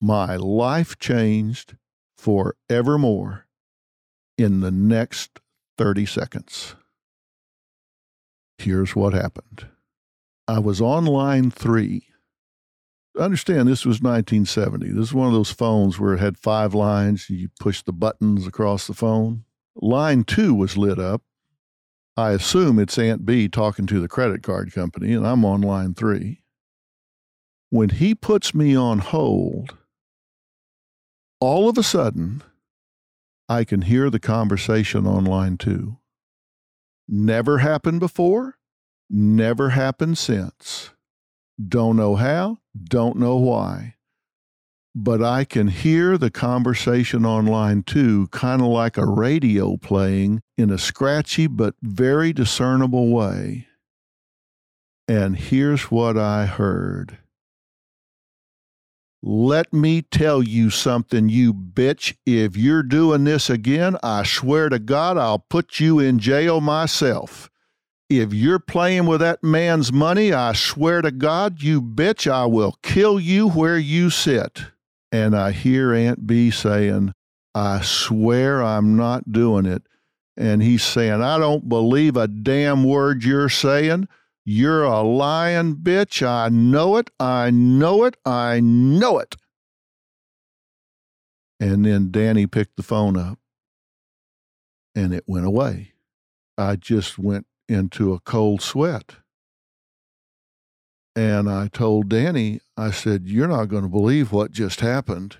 [0.00, 1.76] my life changed
[2.16, 3.46] forevermore
[4.36, 5.40] in the next
[5.78, 6.74] 30 seconds.
[8.58, 9.66] Here's what happened
[10.48, 12.08] I was on line three.
[13.18, 14.88] Understand this was 1970.
[14.88, 17.30] This is one of those phones where it had five lines.
[17.30, 19.44] You push the buttons across the phone.
[19.76, 21.22] Line two was lit up
[22.16, 25.94] I assume it's Aunt Bee talking to the credit card company, and I'm on line
[25.94, 26.42] three.
[27.70, 29.76] When he puts me on hold,
[31.40, 32.42] all of a sudden,
[33.48, 35.98] I can hear the conversation on line two.
[37.08, 38.58] Never happened before,
[39.10, 40.90] never happened since.
[41.68, 43.96] Don't know how, don't know why
[44.94, 50.70] but I can hear the conversation online too, kind of like a radio playing in
[50.70, 53.66] a scratchy but very discernible way.
[55.08, 57.18] And here's what I heard
[59.22, 62.16] Let me tell you something, you bitch.
[62.24, 67.50] If you're doing this again, I swear to God, I'll put you in jail myself.
[68.08, 72.78] If you're playing with that man's money, I swear to God, you bitch, I will
[72.82, 74.62] kill you where you sit.
[75.14, 77.14] And I hear Aunt Bee saying,
[77.54, 79.84] I swear I'm not doing it.
[80.36, 84.08] And he's saying, I don't believe a damn word you're saying.
[84.44, 86.26] You're a lying bitch.
[86.26, 87.10] I know it.
[87.20, 88.16] I know it.
[88.24, 89.36] I know it.
[91.60, 93.38] And then Danny picked the phone up
[94.96, 95.92] and it went away.
[96.58, 99.14] I just went into a cold sweat.
[101.16, 105.38] And I told Danny, I said, You're not going to believe what just happened.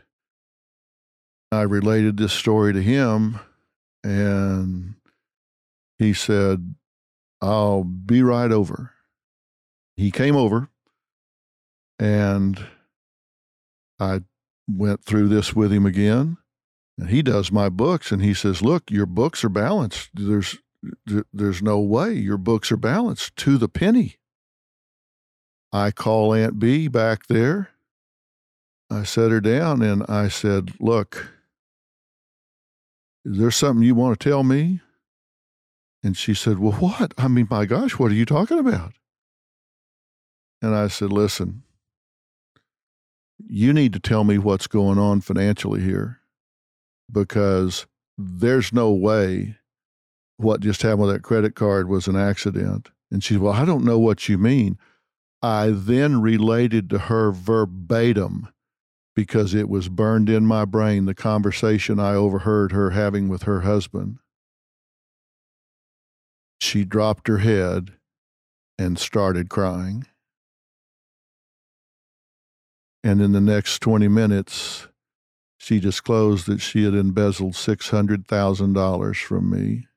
[1.51, 3.39] I related this story to him,
[4.03, 4.95] and
[5.99, 6.75] he said,
[7.41, 8.93] I'll be right over.
[9.97, 10.69] He came over,
[11.99, 12.67] and
[14.01, 14.23] I
[14.69, 16.39] went through this with him again.
[16.99, 20.11] And he does my books, and he says, Look, your books are balanced.
[20.15, 20.59] There's
[21.33, 24.19] there's no way your books are balanced to the penny.
[25.75, 27.71] I call Aunt Bee back there.
[28.89, 31.33] I set her down and I said, Look,
[33.25, 34.81] is there something you want to tell me?
[36.05, 37.13] And she said, Well, what?
[37.19, 38.93] I mean, my gosh, what are you talking about?
[40.63, 41.65] And I said, Listen,
[43.45, 46.21] you need to tell me what's going on financially here
[47.11, 47.85] because
[48.17, 49.57] there's no way
[50.37, 52.91] what just happened with that credit card was an accident.
[53.11, 54.79] And she said, Well, I don't know what you mean.
[55.45, 58.49] I then related to her verbatim
[59.15, 63.61] because it was burned in my brain the conversation I overheard her having with her
[63.61, 64.21] husband.
[66.63, 67.93] She dropped her head
[68.79, 70.07] and started crying.
[73.03, 74.89] And in the next 20 minutes,
[75.59, 79.89] she disclosed that she had embezzled $600,000 from me,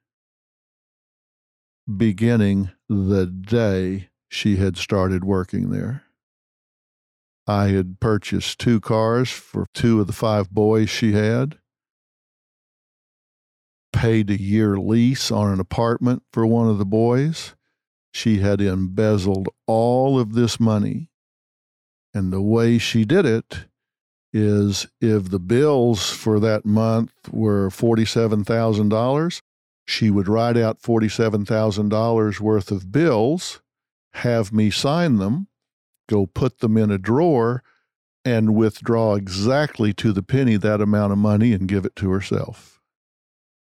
[1.95, 6.03] beginning the day she had started working there.
[7.47, 11.57] I had purchased two cars for two of the five boys she had,
[13.93, 17.55] paid a year lease on an apartment for one of the boys.
[18.11, 21.09] She had embezzled all of this money.
[22.13, 23.65] And the way she did it
[24.33, 29.41] is if the bills for that month were $47,000,
[29.85, 33.61] she would write out $47,000 worth of bills,
[34.13, 35.47] have me sign them,
[36.07, 37.63] go put them in a drawer,
[38.25, 42.81] and withdraw exactly to the penny that amount of money and give it to herself.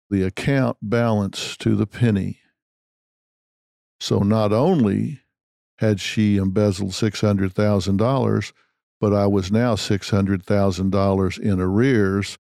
[0.10, 2.40] The account balance to the penny.
[4.00, 5.22] So not only
[5.80, 8.54] had she embezzled $600,000,
[9.00, 12.38] but I was now $600,000 in arrears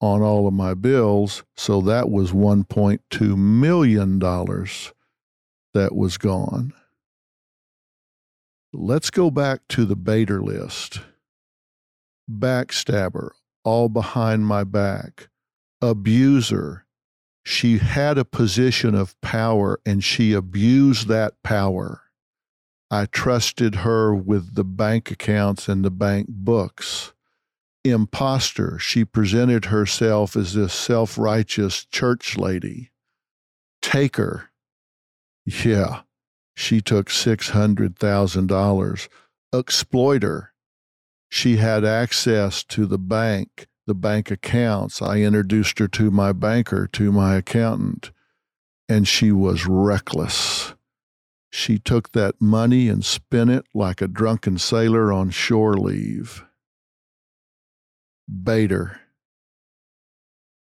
[0.00, 1.44] on all of my bills.
[1.56, 6.74] So that was $1.2 million that was gone.
[8.74, 11.00] Let's go back to the Baiter list
[12.30, 13.30] backstabber,
[13.64, 15.28] all behind my back,
[15.82, 16.86] abuser.
[17.44, 22.02] She had a position of power and she abused that power.
[22.90, 27.12] I trusted her with the bank accounts and the bank books.
[27.84, 32.90] Imposter, she presented herself as this self righteous church lady.
[33.80, 34.50] Taker,
[35.44, 36.02] yeah,
[36.54, 39.08] she took $600,000.
[39.52, 40.52] Exploiter,
[41.28, 45.02] she had access to the bank, the bank accounts.
[45.02, 48.10] I introduced her to my banker, to my accountant,
[48.88, 50.74] and she was reckless.
[51.50, 56.44] She took that money and spent it like a drunken sailor on shore leave.
[58.26, 59.01] Baiter,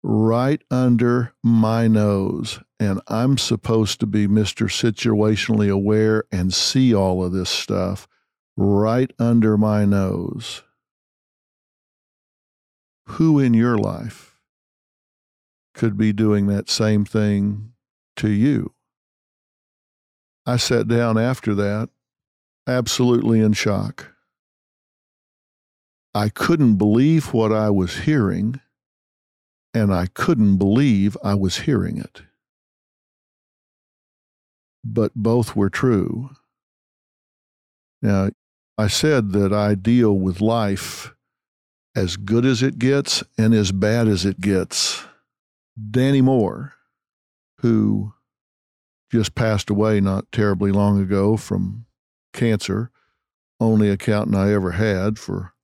[0.06, 4.66] right under my nose, and I'm supposed to be Mr.
[4.68, 8.06] Situationally Aware and see all of this stuff
[8.54, 10.62] right under my nose.
[13.06, 14.38] Who in your life
[15.72, 17.72] could be doing that same thing
[18.16, 18.74] to you?
[20.44, 21.88] I sat down after that,
[22.66, 24.12] absolutely in shock.
[26.14, 28.61] I couldn't believe what I was hearing,
[29.75, 32.22] and I couldn't believe I was hearing it.
[34.85, 36.31] But both were true.
[38.01, 38.31] Now,
[38.79, 41.12] I said that I deal with life
[41.97, 45.05] as good as it gets and as bad as it gets.
[45.91, 46.75] Danny Moore,
[47.59, 48.12] who
[49.11, 51.87] just passed away not terribly long ago from
[52.33, 52.91] cancer,
[53.61, 55.55] only accountant I ever had for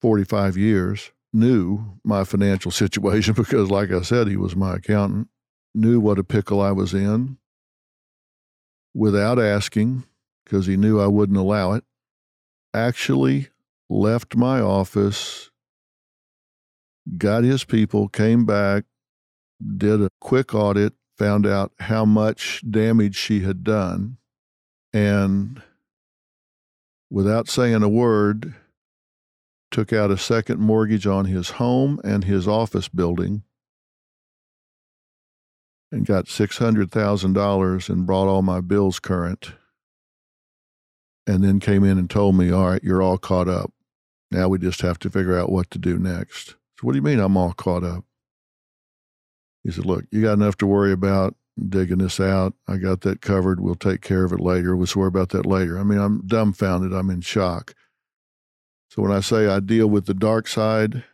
[0.00, 5.28] 45 years, knew my financial situation because, like I said, he was my accountant,
[5.74, 7.38] knew what a pickle I was in
[8.94, 10.04] without asking
[10.44, 11.84] because he knew I wouldn't allow it,
[12.74, 13.48] actually
[13.88, 15.50] left my office,
[17.16, 18.84] got his people, came back,
[19.76, 24.16] did a quick audit, found out how much damage she had done,
[24.92, 25.62] and
[27.10, 28.54] without saying a word,
[29.70, 33.42] took out a second mortgage on his home and his office building
[35.92, 39.52] and got $600,000 and brought all my bills current.
[41.26, 43.72] And then came in and told me, All right, you're all caught up.
[44.30, 46.50] Now we just have to figure out what to do next.
[46.50, 48.04] So, what do you mean I'm all caught up?
[49.62, 51.36] He said, Look, you got enough to worry about
[51.68, 52.54] digging this out.
[52.66, 53.60] I got that covered.
[53.60, 54.74] We'll take care of it later.
[54.74, 55.78] We'll worry about that later.
[55.78, 56.92] I mean, I'm dumbfounded.
[56.92, 57.74] I'm in shock.
[58.90, 61.04] So when I say I deal with the dark side,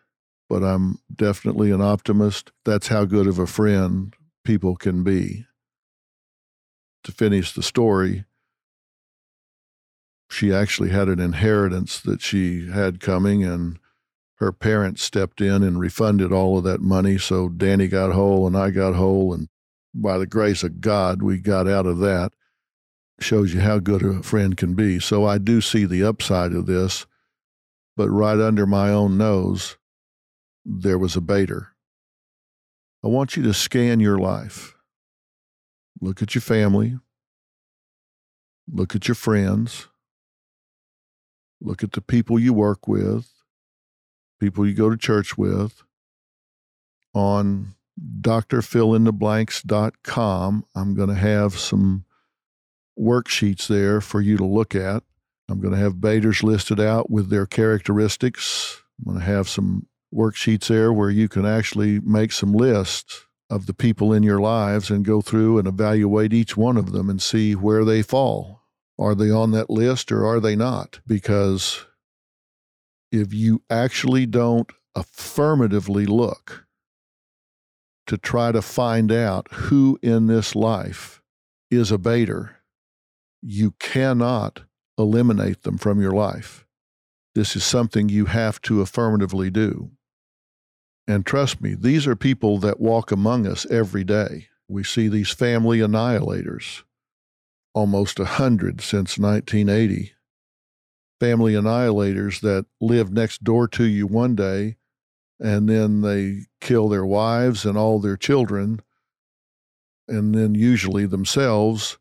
[0.48, 4.14] but I'm definitely an optimist, that's how good of a friend
[4.44, 5.44] people can be.
[7.04, 8.24] To finish the story,
[10.30, 13.78] she actually had an inheritance that she had coming, and
[14.36, 17.18] her parents stepped in and refunded all of that money.
[17.18, 19.32] So Danny got whole and I got whole.
[19.34, 19.48] And
[19.94, 22.32] by the grace of God, we got out of that.
[23.20, 24.98] Shows you how good a friend can be.
[24.98, 27.06] So I do see the upside of this,
[27.96, 29.78] but right under my own nose,
[30.64, 31.72] there was a baiter.
[33.04, 34.74] I want you to scan your life.
[36.00, 36.98] Look at your family.
[38.70, 39.88] Look at your friends.
[41.60, 43.32] Look at the people you work with,
[44.38, 45.82] people you go to church with.
[47.14, 47.74] On
[48.20, 52.04] drphilintheblanks.com, I'm going to have some
[52.98, 55.02] worksheets there for you to look at.
[55.48, 58.82] I'm going to have baiters listed out with their characteristics.
[58.98, 63.66] I'm going to have some worksheets there where you can actually make some lists of
[63.66, 67.22] the people in your lives and go through and evaluate each one of them and
[67.22, 68.62] see where they fall.
[68.98, 71.00] Are they on that list or are they not?
[71.06, 71.84] Because
[73.12, 76.66] if you actually don't affirmatively look
[78.06, 81.22] to try to find out who in this life
[81.70, 82.56] is a baiter,
[83.42, 84.62] you cannot
[84.98, 86.64] eliminate them from your life.
[87.34, 89.90] This is something you have to affirmatively do.
[91.06, 94.48] And trust me, these are people that walk among us every day.
[94.68, 96.82] We see these family annihilators,
[97.74, 100.12] almost a hundred since 1980.
[101.20, 104.76] Family annihilators that live next door to you one day
[105.38, 108.80] and then they kill their wives and all their children,
[110.08, 111.98] and then usually themselves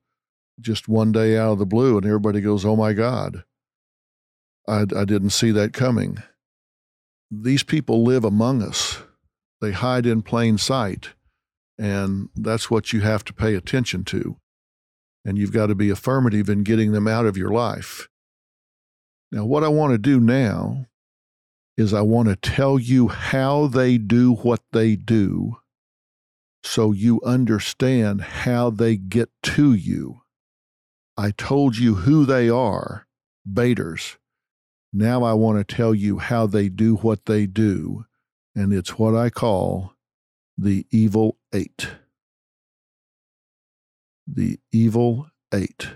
[0.60, 3.44] just one day out of the blue, and everybody goes, Oh my God,
[4.68, 6.18] I, I didn't see that coming.
[7.32, 9.04] These people live among us,
[9.62, 11.10] they hide in plain sight,
[11.78, 14.38] and that's what you have to pay attention to.
[15.24, 18.08] And you've got to be affirmative in getting them out of your life.
[19.32, 20.86] Now, what I want to do now
[21.78, 25.58] is I want to tell you how they do what they do
[26.66, 30.22] so you understand how they get to you.
[31.18, 33.08] I told you who they are,
[33.52, 34.18] baiters.
[34.92, 38.06] Now I want to tell you how they do what they do,
[38.56, 39.94] and it's what I call
[40.58, 41.88] the evil eight.
[44.28, 45.90] The evil eight.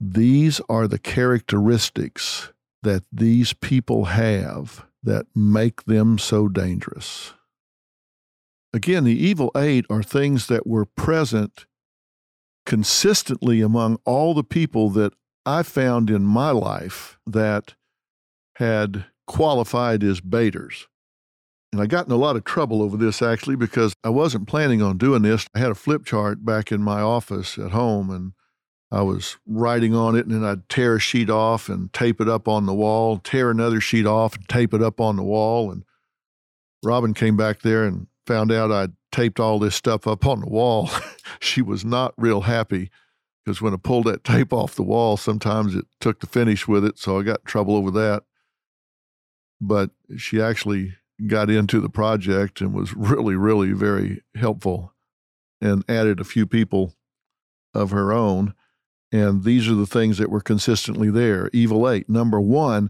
[0.00, 7.34] These are the characteristics that these people have that make them so dangerous.
[8.72, 11.66] Again, the evil eight are things that were present
[12.68, 15.14] consistently among all the people that
[15.46, 17.74] I found in my life that
[18.56, 20.86] had qualified as baiters.
[21.72, 24.82] And I got in a lot of trouble over this actually because I wasn't planning
[24.82, 25.46] on doing this.
[25.54, 28.32] I had a flip chart back in my office at home and
[28.90, 32.28] I was writing on it, and then I'd tear a sheet off and tape it
[32.28, 35.70] up on the wall, tear another sheet off and tape it up on the wall.
[35.70, 35.84] And
[36.82, 40.48] Robin came back there and found out I'd taped all this stuff up on the
[40.48, 40.88] wall.
[41.40, 42.88] she was not real happy
[43.44, 46.84] because when I pulled that tape off the wall, sometimes it took the finish with
[46.84, 47.00] it.
[47.00, 48.22] So I got trouble over that.
[49.60, 50.94] But she actually
[51.26, 54.94] got into the project and was really, really very helpful
[55.60, 56.94] and added a few people
[57.74, 58.54] of her own.
[59.10, 61.50] And these are the things that were consistently there.
[61.52, 62.08] Evil eight.
[62.08, 62.88] Number one,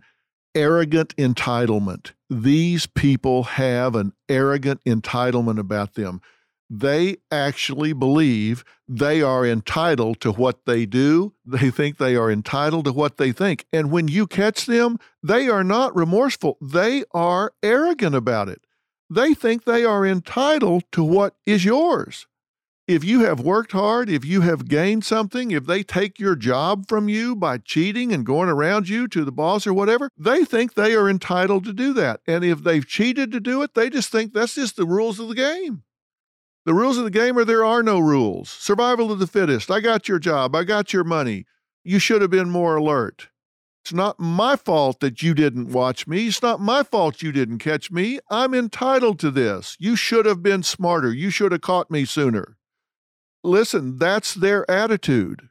[0.55, 2.13] arrogant entitlement.
[2.31, 6.21] These people have an arrogant entitlement about them.
[6.71, 11.33] They actually believe they are entitled to what they do.
[11.47, 13.65] They think they are entitled to what they think.
[13.73, 16.59] And when you catch them, they are not remorseful.
[16.61, 18.61] They are arrogant about it.
[19.09, 22.27] They think they are entitled to what is yours.
[22.89, 26.89] If you have worked hard, if you have gained something, if they take your job
[26.89, 30.73] from you by cheating and going around you to the boss or whatever, they think
[30.73, 32.21] they are entitled to do that.
[32.27, 35.29] And if they've cheated to do it, they just think that's just the rules of
[35.29, 35.83] the game.
[36.65, 38.49] The rules of the game are there are no rules.
[38.49, 39.71] Survival of the fittest.
[39.71, 40.57] I got your job.
[40.57, 41.45] I got your money.
[41.85, 43.29] You should have been more alert.
[43.85, 46.29] It's not my fault that you didn't watch me.
[46.29, 48.19] It's not my fault you didn't catch me.
[48.31, 49.77] I'm entitled to this.
[49.79, 51.13] You should have been smarter.
[51.13, 52.58] You should have caught me sooner.
[53.45, 55.49] Listen, that's their attitude.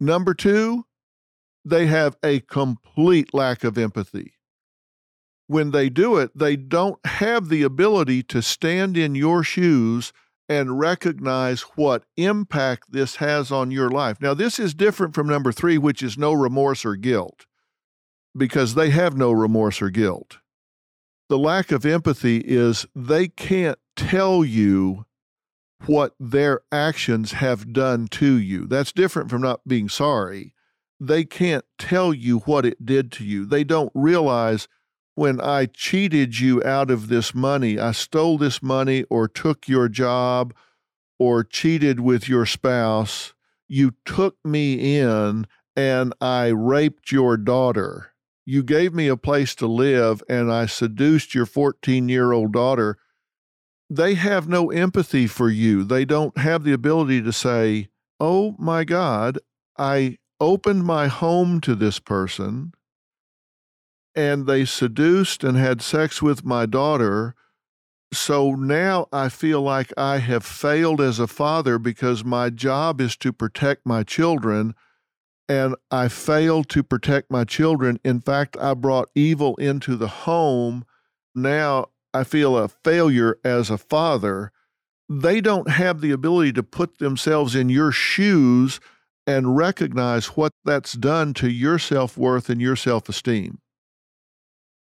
[0.00, 0.84] Number two,
[1.64, 4.34] they have a complete lack of empathy.
[5.46, 10.12] When they do it, they don't have the ability to stand in your shoes
[10.48, 14.20] and recognize what impact this has on your life.
[14.20, 17.46] Now, this is different from number three, which is no remorse or guilt,
[18.36, 20.38] because they have no remorse or guilt.
[21.30, 25.06] The lack of empathy is they can't tell you
[25.86, 28.66] what their actions have done to you.
[28.66, 30.54] That's different from not being sorry.
[31.00, 33.44] They can't tell you what it did to you.
[33.44, 34.68] They don't realize
[35.14, 39.88] when I cheated you out of this money, I stole this money or took your
[39.88, 40.54] job
[41.18, 43.34] or cheated with your spouse,
[43.68, 48.12] you took me in and I raped your daughter.
[48.44, 52.98] You gave me a place to live and I seduced your 14 year old daughter.
[53.90, 55.84] They have no empathy for you.
[55.84, 59.38] They don't have the ability to say, Oh my God,
[59.78, 62.72] I opened my home to this person
[64.14, 67.34] and they seduced and had sex with my daughter.
[68.12, 73.16] So now I feel like I have failed as a father because my job is
[73.18, 74.74] to protect my children
[75.48, 77.98] and I failed to protect my children.
[78.04, 80.84] In fact, I brought evil into the home.
[81.34, 84.52] Now I feel a failure as a father.
[85.08, 88.78] They don't have the ability to put themselves in your shoes
[89.26, 93.58] and recognize what that's done to your self worth and your self esteem.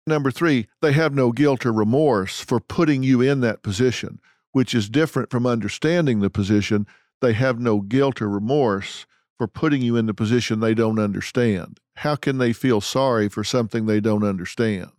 [0.07, 4.20] Number three, they have no guilt or remorse for putting you in that position,
[4.53, 6.88] which is different from understanding the position.
[7.22, 9.05] They have no guilt or remorse
[9.38, 11.80] for putting you in the position they don't understand.
[11.97, 14.91] How can they feel sorry for something they don't understand?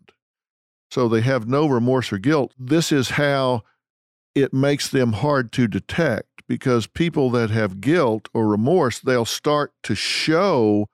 [0.90, 2.52] So they have no remorse or guilt.
[2.58, 3.62] This is how
[4.34, 9.72] it makes them hard to detect because people that have guilt or remorse, they'll start
[9.84, 10.88] to show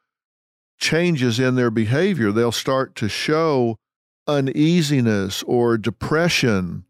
[0.79, 2.31] changes in their behavior.
[2.31, 3.79] They'll start to show
[4.27, 6.85] uneasiness or depression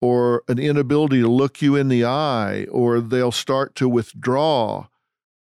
[0.00, 4.86] or an inability to look you in the eye, or they'll start to withdraw.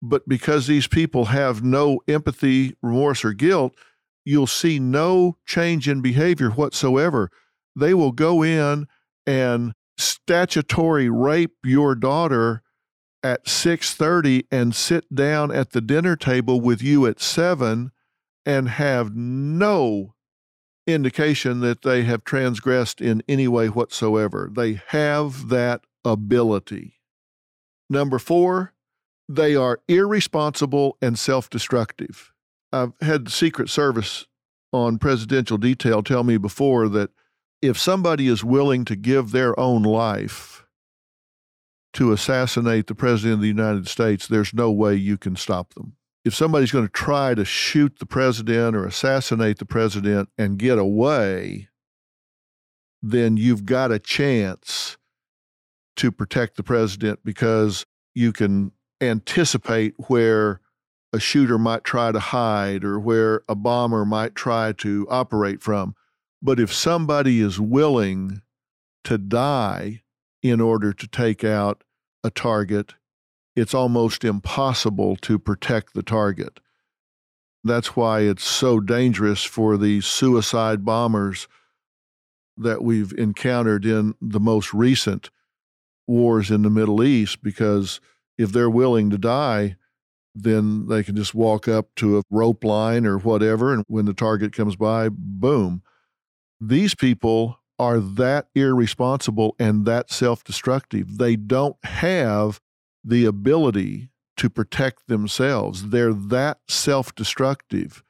[0.03, 3.74] But because these people have no empathy, remorse, or guilt,
[4.25, 7.31] you'll see no change in behavior whatsoever.
[7.77, 8.87] They will go in
[9.27, 12.62] and statutory rape your daughter
[13.23, 17.93] at 6:30 and sit down at the dinner table with you at 7
[18.47, 20.14] and have no
[20.87, 24.51] indication that they have transgressed in any way whatsoever.
[24.53, 27.01] They have that ability.
[27.89, 28.73] Number four,
[29.29, 32.33] they are irresponsible and self destructive.
[32.73, 34.27] I've had the Secret Service
[34.73, 37.11] on presidential detail tell me before that
[37.61, 40.64] if somebody is willing to give their own life
[41.95, 45.97] to assassinate the President of the United States, there's no way you can stop them.
[46.25, 50.79] If somebody's going to try to shoot the president or assassinate the president and get
[50.79, 51.68] away,
[53.03, 54.99] then you've got a chance
[55.97, 60.61] to protect the president because you can anticipate where
[61.13, 65.95] a shooter might try to hide or where a bomber might try to operate from.
[66.43, 68.43] But if somebody is willing
[69.05, 70.03] to die
[70.43, 71.85] in order to take out
[72.23, 72.95] a target,
[73.57, 76.61] it's almost impossible to protect the target.
[77.65, 81.49] That's why it's so dangerous for these suicide bombers
[82.57, 85.31] that we've encountered in the most recent
[86.07, 88.01] wars in the Middle East, because
[88.39, 89.77] if they're willing to die,
[90.43, 93.72] then they can just walk up to a rope line or whatever.
[93.72, 95.82] And when the target comes by, boom.
[96.61, 101.18] These people are that irresponsible and that self destructive.
[101.18, 102.61] They don't have
[103.03, 105.88] the ability to protect themselves.
[105.88, 108.03] They're that self destructive.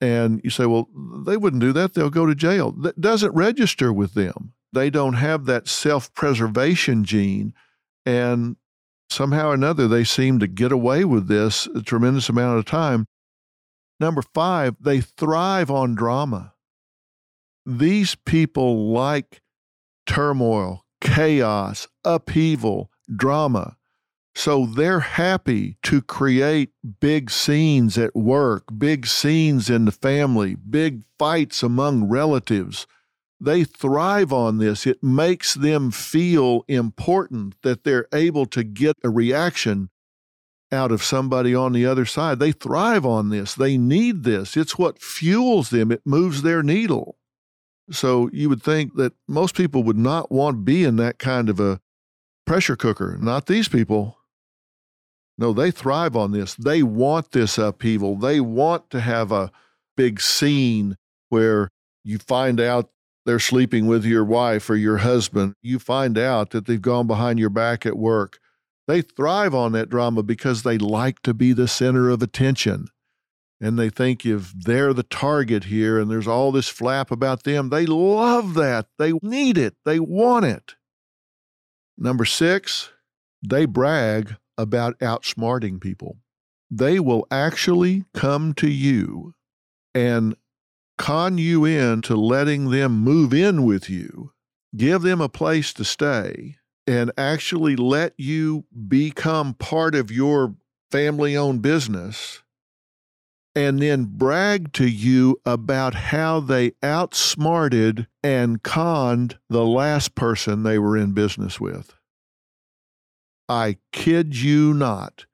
[0.00, 0.88] And you say, well,
[1.26, 1.94] they wouldn't do that.
[1.94, 2.70] They'll go to jail.
[2.72, 4.52] That doesn't register with them.
[4.72, 7.54] They don't have that self preservation gene.
[8.04, 8.56] And
[9.10, 13.06] somehow or another, they seem to get away with this a tremendous amount of time.
[14.00, 16.54] Number five, they thrive on drama.
[17.66, 19.40] These people like
[20.06, 23.76] turmoil, chaos, upheaval, drama.
[24.34, 31.02] So they're happy to create big scenes at work, big scenes in the family, big
[31.18, 32.86] fights among relatives.
[33.40, 34.86] They thrive on this.
[34.86, 39.90] It makes them feel important that they're able to get a reaction
[40.72, 42.38] out of somebody on the other side.
[42.38, 43.54] They thrive on this.
[43.54, 44.56] They need this.
[44.56, 47.16] It's what fuels them, it moves their needle.
[47.90, 51.48] So you would think that most people would not want to be in that kind
[51.48, 51.80] of a
[52.46, 53.16] pressure cooker.
[53.20, 54.18] Not these people.
[55.38, 56.54] No, they thrive on this.
[56.54, 58.16] They want this upheaval.
[58.16, 59.52] They want to have a
[59.96, 60.96] big scene
[61.28, 61.70] where
[62.04, 62.90] you find out
[63.28, 65.52] they're sleeping with your wife or your husband.
[65.60, 68.38] You find out that they've gone behind your back at work.
[68.86, 72.86] They thrive on that drama because they like to be the center of attention.
[73.60, 77.68] And they think if they're the target here and there's all this flap about them,
[77.68, 78.86] they love that.
[78.98, 79.74] They need it.
[79.84, 80.76] They want it.
[81.98, 82.92] Number six,
[83.46, 86.16] they brag about outsmarting people.
[86.70, 89.34] They will actually come to you
[89.94, 90.34] and
[90.98, 94.32] con you in to letting them move in with you,
[94.76, 100.56] give them a place to stay, and actually let you become part of your
[100.90, 102.42] family owned business,
[103.54, 110.78] and then brag to you about how they outsmarted and conned the last person they
[110.78, 111.94] were in business with.
[113.48, 115.26] I kid you not.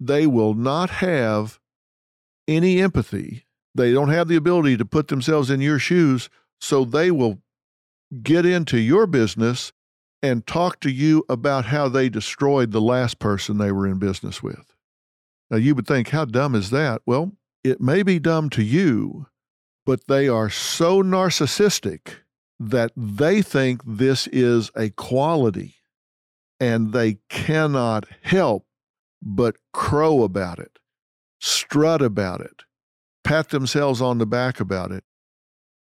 [0.00, 1.58] They will not have
[2.46, 3.44] any empathy.
[3.78, 6.28] They don't have the ability to put themselves in your shoes,
[6.60, 7.38] so they will
[8.24, 9.72] get into your business
[10.20, 14.42] and talk to you about how they destroyed the last person they were in business
[14.42, 14.74] with.
[15.48, 17.02] Now, you would think, how dumb is that?
[17.06, 19.28] Well, it may be dumb to you,
[19.86, 22.16] but they are so narcissistic
[22.58, 25.76] that they think this is a quality
[26.58, 28.66] and they cannot help
[29.22, 30.80] but crow about it,
[31.38, 32.64] strut about it,
[33.24, 35.04] pat themselves on the back about it.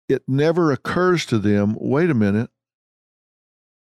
[0.09, 2.51] It never occurs to them wait a minute,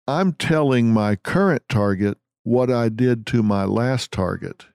[0.07, 4.65] I'm telling my current target what I did to my last target.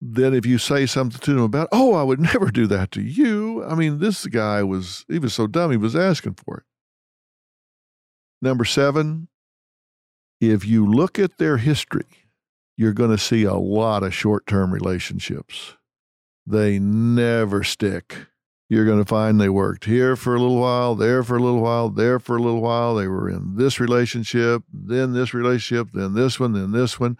[0.00, 3.02] Then, if you say something to them about, oh, I would never do that to
[3.02, 3.64] you.
[3.64, 6.64] I mean, this guy was, he was so dumb, he was asking for it.
[8.42, 9.28] Number seven,
[10.40, 12.06] if you look at their history,
[12.76, 15.76] you're going to see a lot of short term relationships.
[16.50, 18.26] They never stick.
[18.68, 21.60] You're going to find they worked here for a little while, there for a little
[21.60, 22.96] while, there for a little while.
[22.96, 27.18] They were in this relationship, then this relationship, then this one, then this one.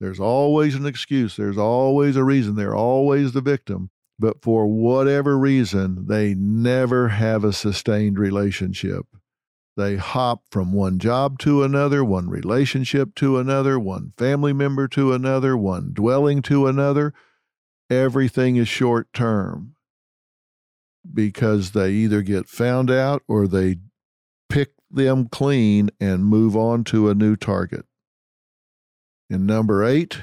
[0.00, 1.36] There's always an excuse.
[1.36, 2.54] There's always a reason.
[2.54, 3.90] They're always the victim.
[4.18, 9.04] But for whatever reason, they never have a sustained relationship.
[9.76, 15.12] They hop from one job to another, one relationship to another, one family member to
[15.12, 17.12] another, one dwelling to another.
[17.90, 19.74] Everything is short term
[21.12, 23.76] because they either get found out or they
[24.48, 27.84] pick them clean and move on to a new target.
[29.28, 30.18] And number eight,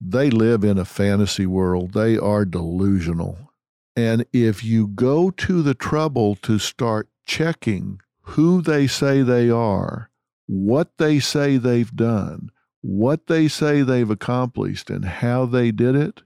[0.00, 1.92] they live in a fantasy world.
[1.92, 3.52] They are delusional.
[3.94, 10.10] And if you go to the trouble to start checking who they say they are,
[10.46, 12.50] what they say they've done,
[12.80, 16.22] what they say they've accomplished, and how they did it,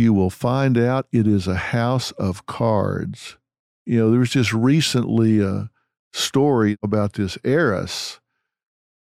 [0.00, 3.36] you will find out it is a house of cards.
[3.84, 5.68] You know, there was just recently a
[6.14, 8.18] story about this heiress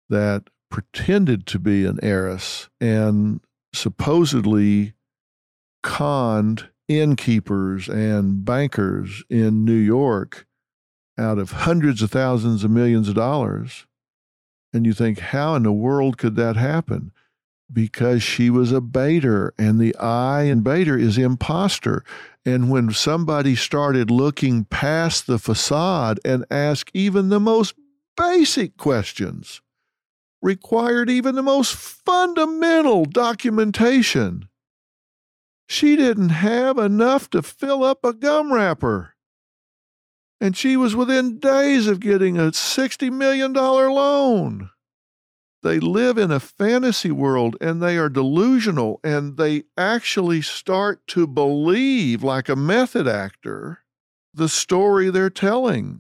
[0.10, 3.42] that pretended to be an heiress and
[3.74, 4.96] supposedly
[5.84, 10.48] conned innkeepers and bankers in New York
[11.16, 13.86] out of hundreds of thousands of millions of dollars.
[14.74, 17.12] And you think, how in the world could that happen?
[17.72, 22.04] Because she was a baiter, and the I in baiter is imposter.
[22.46, 27.76] And when somebody started looking past the facade and asked even the most
[28.16, 29.62] basic questions,
[30.42, 34.48] required even the most fundamental documentation,
[35.68, 39.16] she didn't have enough to fill up a gum wrapper
[40.40, 44.70] and she was within days of getting a $60 million loan.
[45.68, 51.28] They live in a fantasy world and they are delusional and they actually start to
[51.28, 53.80] believe, like a method actor,
[54.34, 56.00] the story they're telling.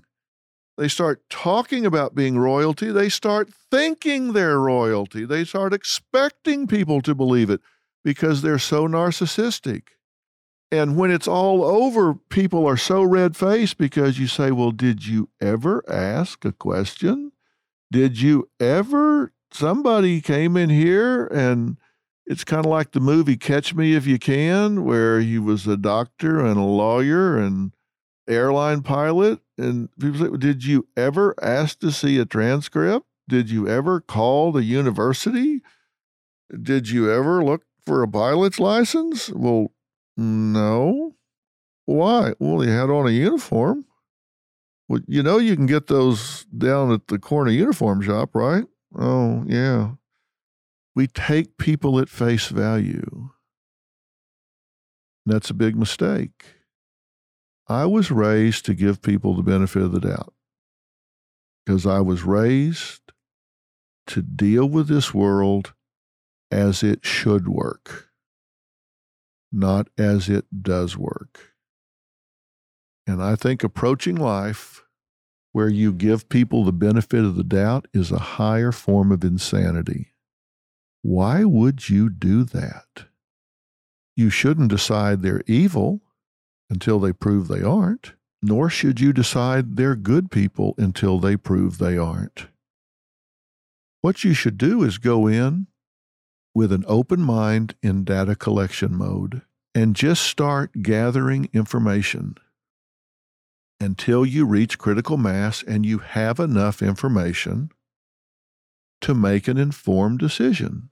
[0.77, 2.93] They start talking about being royalty.
[2.93, 5.25] They start thinking they're royalty.
[5.25, 7.59] They start expecting people to believe it
[8.05, 9.81] because they're so narcissistic.
[10.71, 15.05] And when it's all over, people are so red faced because you say, Well, did
[15.05, 17.33] you ever ask a question?
[17.91, 19.33] Did you ever?
[19.51, 21.77] Somebody came in here and
[22.25, 25.77] it's kind of like the movie Catch Me If You Can, where he was a
[25.77, 27.71] doctor and a lawyer and
[28.27, 29.39] airline pilot.
[29.57, 33.05] And people say, Did you ever ask to see a transcript?
[33.29, 35.61] Did you ever call the university?
[36.61, 39.29] Did you ever look for a pilot's license?
[39.29, 39.71] Well,
[40.17, 41.15] no.
[41.85, 42.33] Why?
[42.39, 43.85] Well, he had on a uniform.
[44.89, 48.65] Well, you know, you can get those down at the corner uniform shop, right?
[48.95, 49.91] Oh, yeah.
[50.95, 53.29] We take people at face value.
[55.25, 56.45] That's a big mistake.
[57.67, 60.33] I was raised to give people the benefit of the doubt
[61.65, 63.01] because I was raised
[64.07, 65.73] to deal with this world
[66.49, 68.09] as it should work,
[69.51, 71.53] not as it does work.
[73.05, 74.83] And I think approaching life
[75.57, 80.13] where you give people the benefit of the doubt is a higher form of insanity.
[81.01, 83.05] Why would you do that?
[84.15, 86.01] You shouldn't decide they're evil
[86.69, 91.79] until they prove they aren't, nor should you decide they're good people until they prove
[91.79, 92.49] they aren't.
[94.01, 95.65] What you should do is go in
[96.53, 99.41] with an open mind in data collection mode
[99.73, 102.35] and just start gathering information
[103.79, 107.69] until you reach critical mass and you have enough information
[109.01, 110.89] to make an informed decision.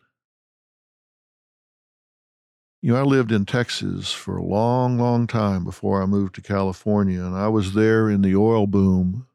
[2.81, 6.41] You know, I lived in Texas for a long, long time before I moved to
[6.41, 9.25] California, and I was there in the oil boom.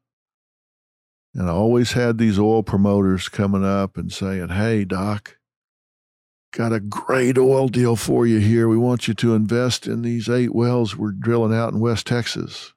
[1.35, 5.39] And I always had these oil promoters coming up and saying, Hey, Doc,
[6.53, 8.69] got a great oil deal for you here.
[8.69, 12.73] We want you to invest in these eight wells we're drilling out in West Texas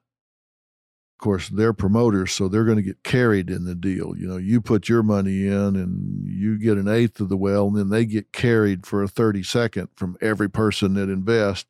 [1.24, 4.14] course, they're promoters, so they're going to get carried in the deal.
[4.14, 7.68] You know, you put your money in and you get an eighth of the well,
[7.68, 11.64] and then they get carried for a 30 second from every person that invests,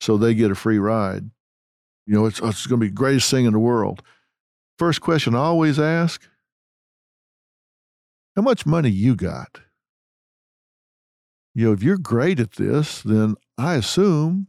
[0.00, 1.28] so they get a free ride.
[2.06, 4.00] You know, it's, it's going to be the greatest thing in the world.
[4.78, 6.22] First question I always ask
[8.36, 9.60] How much money you got?
[11.52, 14.46] You know, if you're great at this, then I assume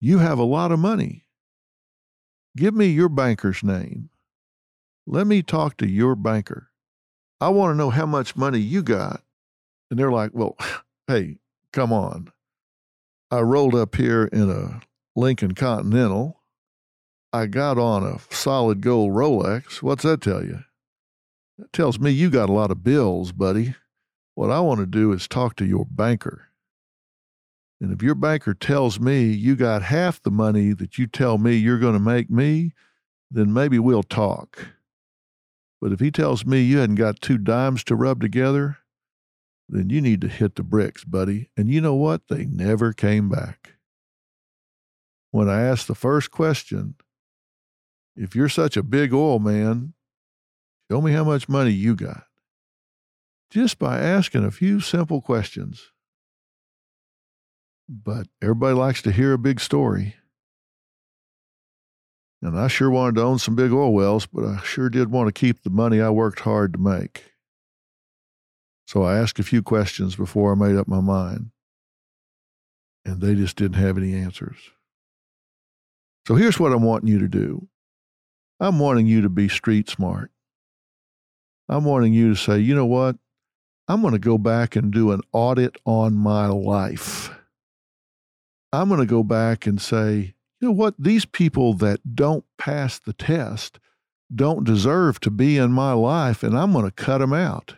[0.00, 1.25] you have a lot of money.
[2.56, 4.08] Give me your banker's name.
[5.06, 6.70] Let me talk to your banker.
[7.38, 9.22] I want to know how much money you got.
[9.90, 10.56] And they're like, well,
[11.06, 11.36] hey,
[11.72, 12.32] come on.
[13.30, 14.80] I rolled up here in a
[15.14, 16.40] Lincoln Continental.
[17.32, 19.82] I got on a solid gold Rolex.
[19.82, 20.60] What's that tell you?
[21.58, 23.74] That tells me you got a lot of bills, buddy.
[24.34, 26.48] What I want to do is talk to your banker.
[27.80, 31.56] And if your banker tells me you got half the money that you tell me
[31.56, 32.72] you're going to make me,
[33.30, 34.68] then maybe we'll talk.
[35.80, 38.78] But if he tells me you hadn't got two dimes to rub together,
[39.68, 41.50] then you need to hit the bricks, buddy.
[41.56, 42.28] And you know what?
[42.28, 43.74] They never came back.
[45.32, 46.94] When I asked the first question,
[48.16, 49.92] if you're such a big oil man,
[50.90, 52.24] show me how much money you got.
[53.50, 55.92] Just by asking a few simple questions
[57.88, 60.14] but everybody likes to hear a big story.
[62.42, 65.28] And I sure wanted to own some big oil wells, but I sure did want
[65.28, 67.32] to keep the money I worked hard to make.
[68.86, 71.50] So I asked a few questions before I made up my mind.
[73.04, 74.56] And they just didn't have any answers.
[76.26, 77.68] So here's what I'm wanting you to do
[78.60, 80.30] I'm wanting you to be street smart.
[81.68, 83.16] I'm wanting you to say, you know what?
[83.88, 87.35] I'm going to go back and do an audit on my life.
[88.76, 90.94] I'm going to go back and say, you know what?
[90.98, 93.78] These people that don't pass the test
[94.34, 97.76] don't deserve to be in my life, and I'm going to cut them out.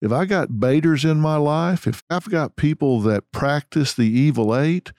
[0.00, 4.56] If I got baiters in my life, if I've got people that practice the evil
[4.56, 4.90] eight,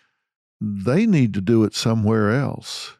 [0.61, 2.97] they need to do it somewhere else.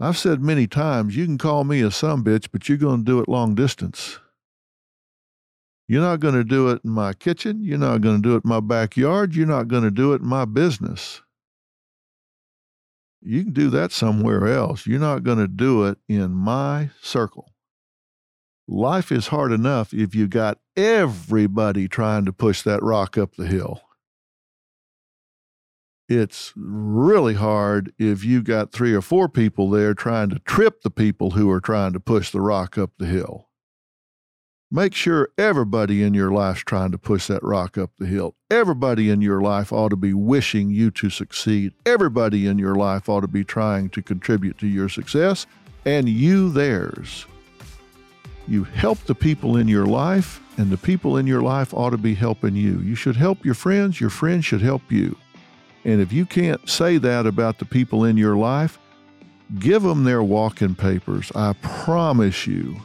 [0.00, 3.04] I've said many times, you can call me a some bitch, but you're going to
[3.04, 4.18] do it long distance.
[5.88, 7.62] You're not going to do it in my kitchen.
[7.62, 9.34] You're not going to do it in my backyard.
[9.34, 11.22] You're not going to do it in my business.
[13.22, 14.86] You can do that somewhere else.
[14.86, 17.52] You're not going to do it in my circle.
[18.68, 23.46] Life is hard enough if you got everybody trying to push that rock up the
[23.46, 23.82] hill.
[26.08, 30.90] It's really hard if you got three or four people there trying to trip the
[30.90, 33.45] people who are trying to push the rock up the hill.
[34.70, 38.34] Make sure everybody in your life's trying to push that rock up the hill.
[38.50, 41.72] Everybody in your life ought to be wishing you to succeed.
[41.86, 45.46] Everybody in your life ought to be trying to contribute to your success
[45.84, 47.26] and you theirs.
[48.48, 51.98] You help the people in your life, and the people in your life ought to
[51.98, 52.80] be helping you.
[52.80, 55.16] You should help your friends, your friends should help you.
[55.84, 58.78] And if you can't say that about the people in your life,
[59.60, 61.30] give them their walking papers.
[61.36, 62.80] I promise you,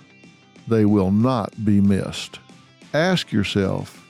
[0.71, 2.39] they will not be missed.
[2.93, 4.01] Ask yourself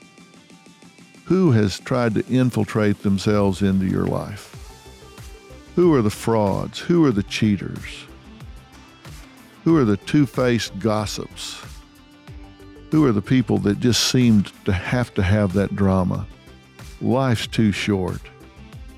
[1.24, 4.48] who has tried to infiltrate themselves into your life?
[5.76, 6.78] Who are the frauds?
[6.78, 8.04] Who are the cheaters?
[9.64, 11.60] Who are the two faced gossips?
[12.90, 16.26] Who are the people that just seemed to have to have that drama?
[17.00, 18.20] Life's too short.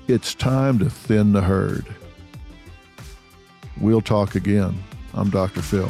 [0.07, 1.85] It's time to thin the herd.
[3.79, 4.83] We'll talk again.
[5.13, 5.61] I'm Dr.
[5.61, 5.89] Phil.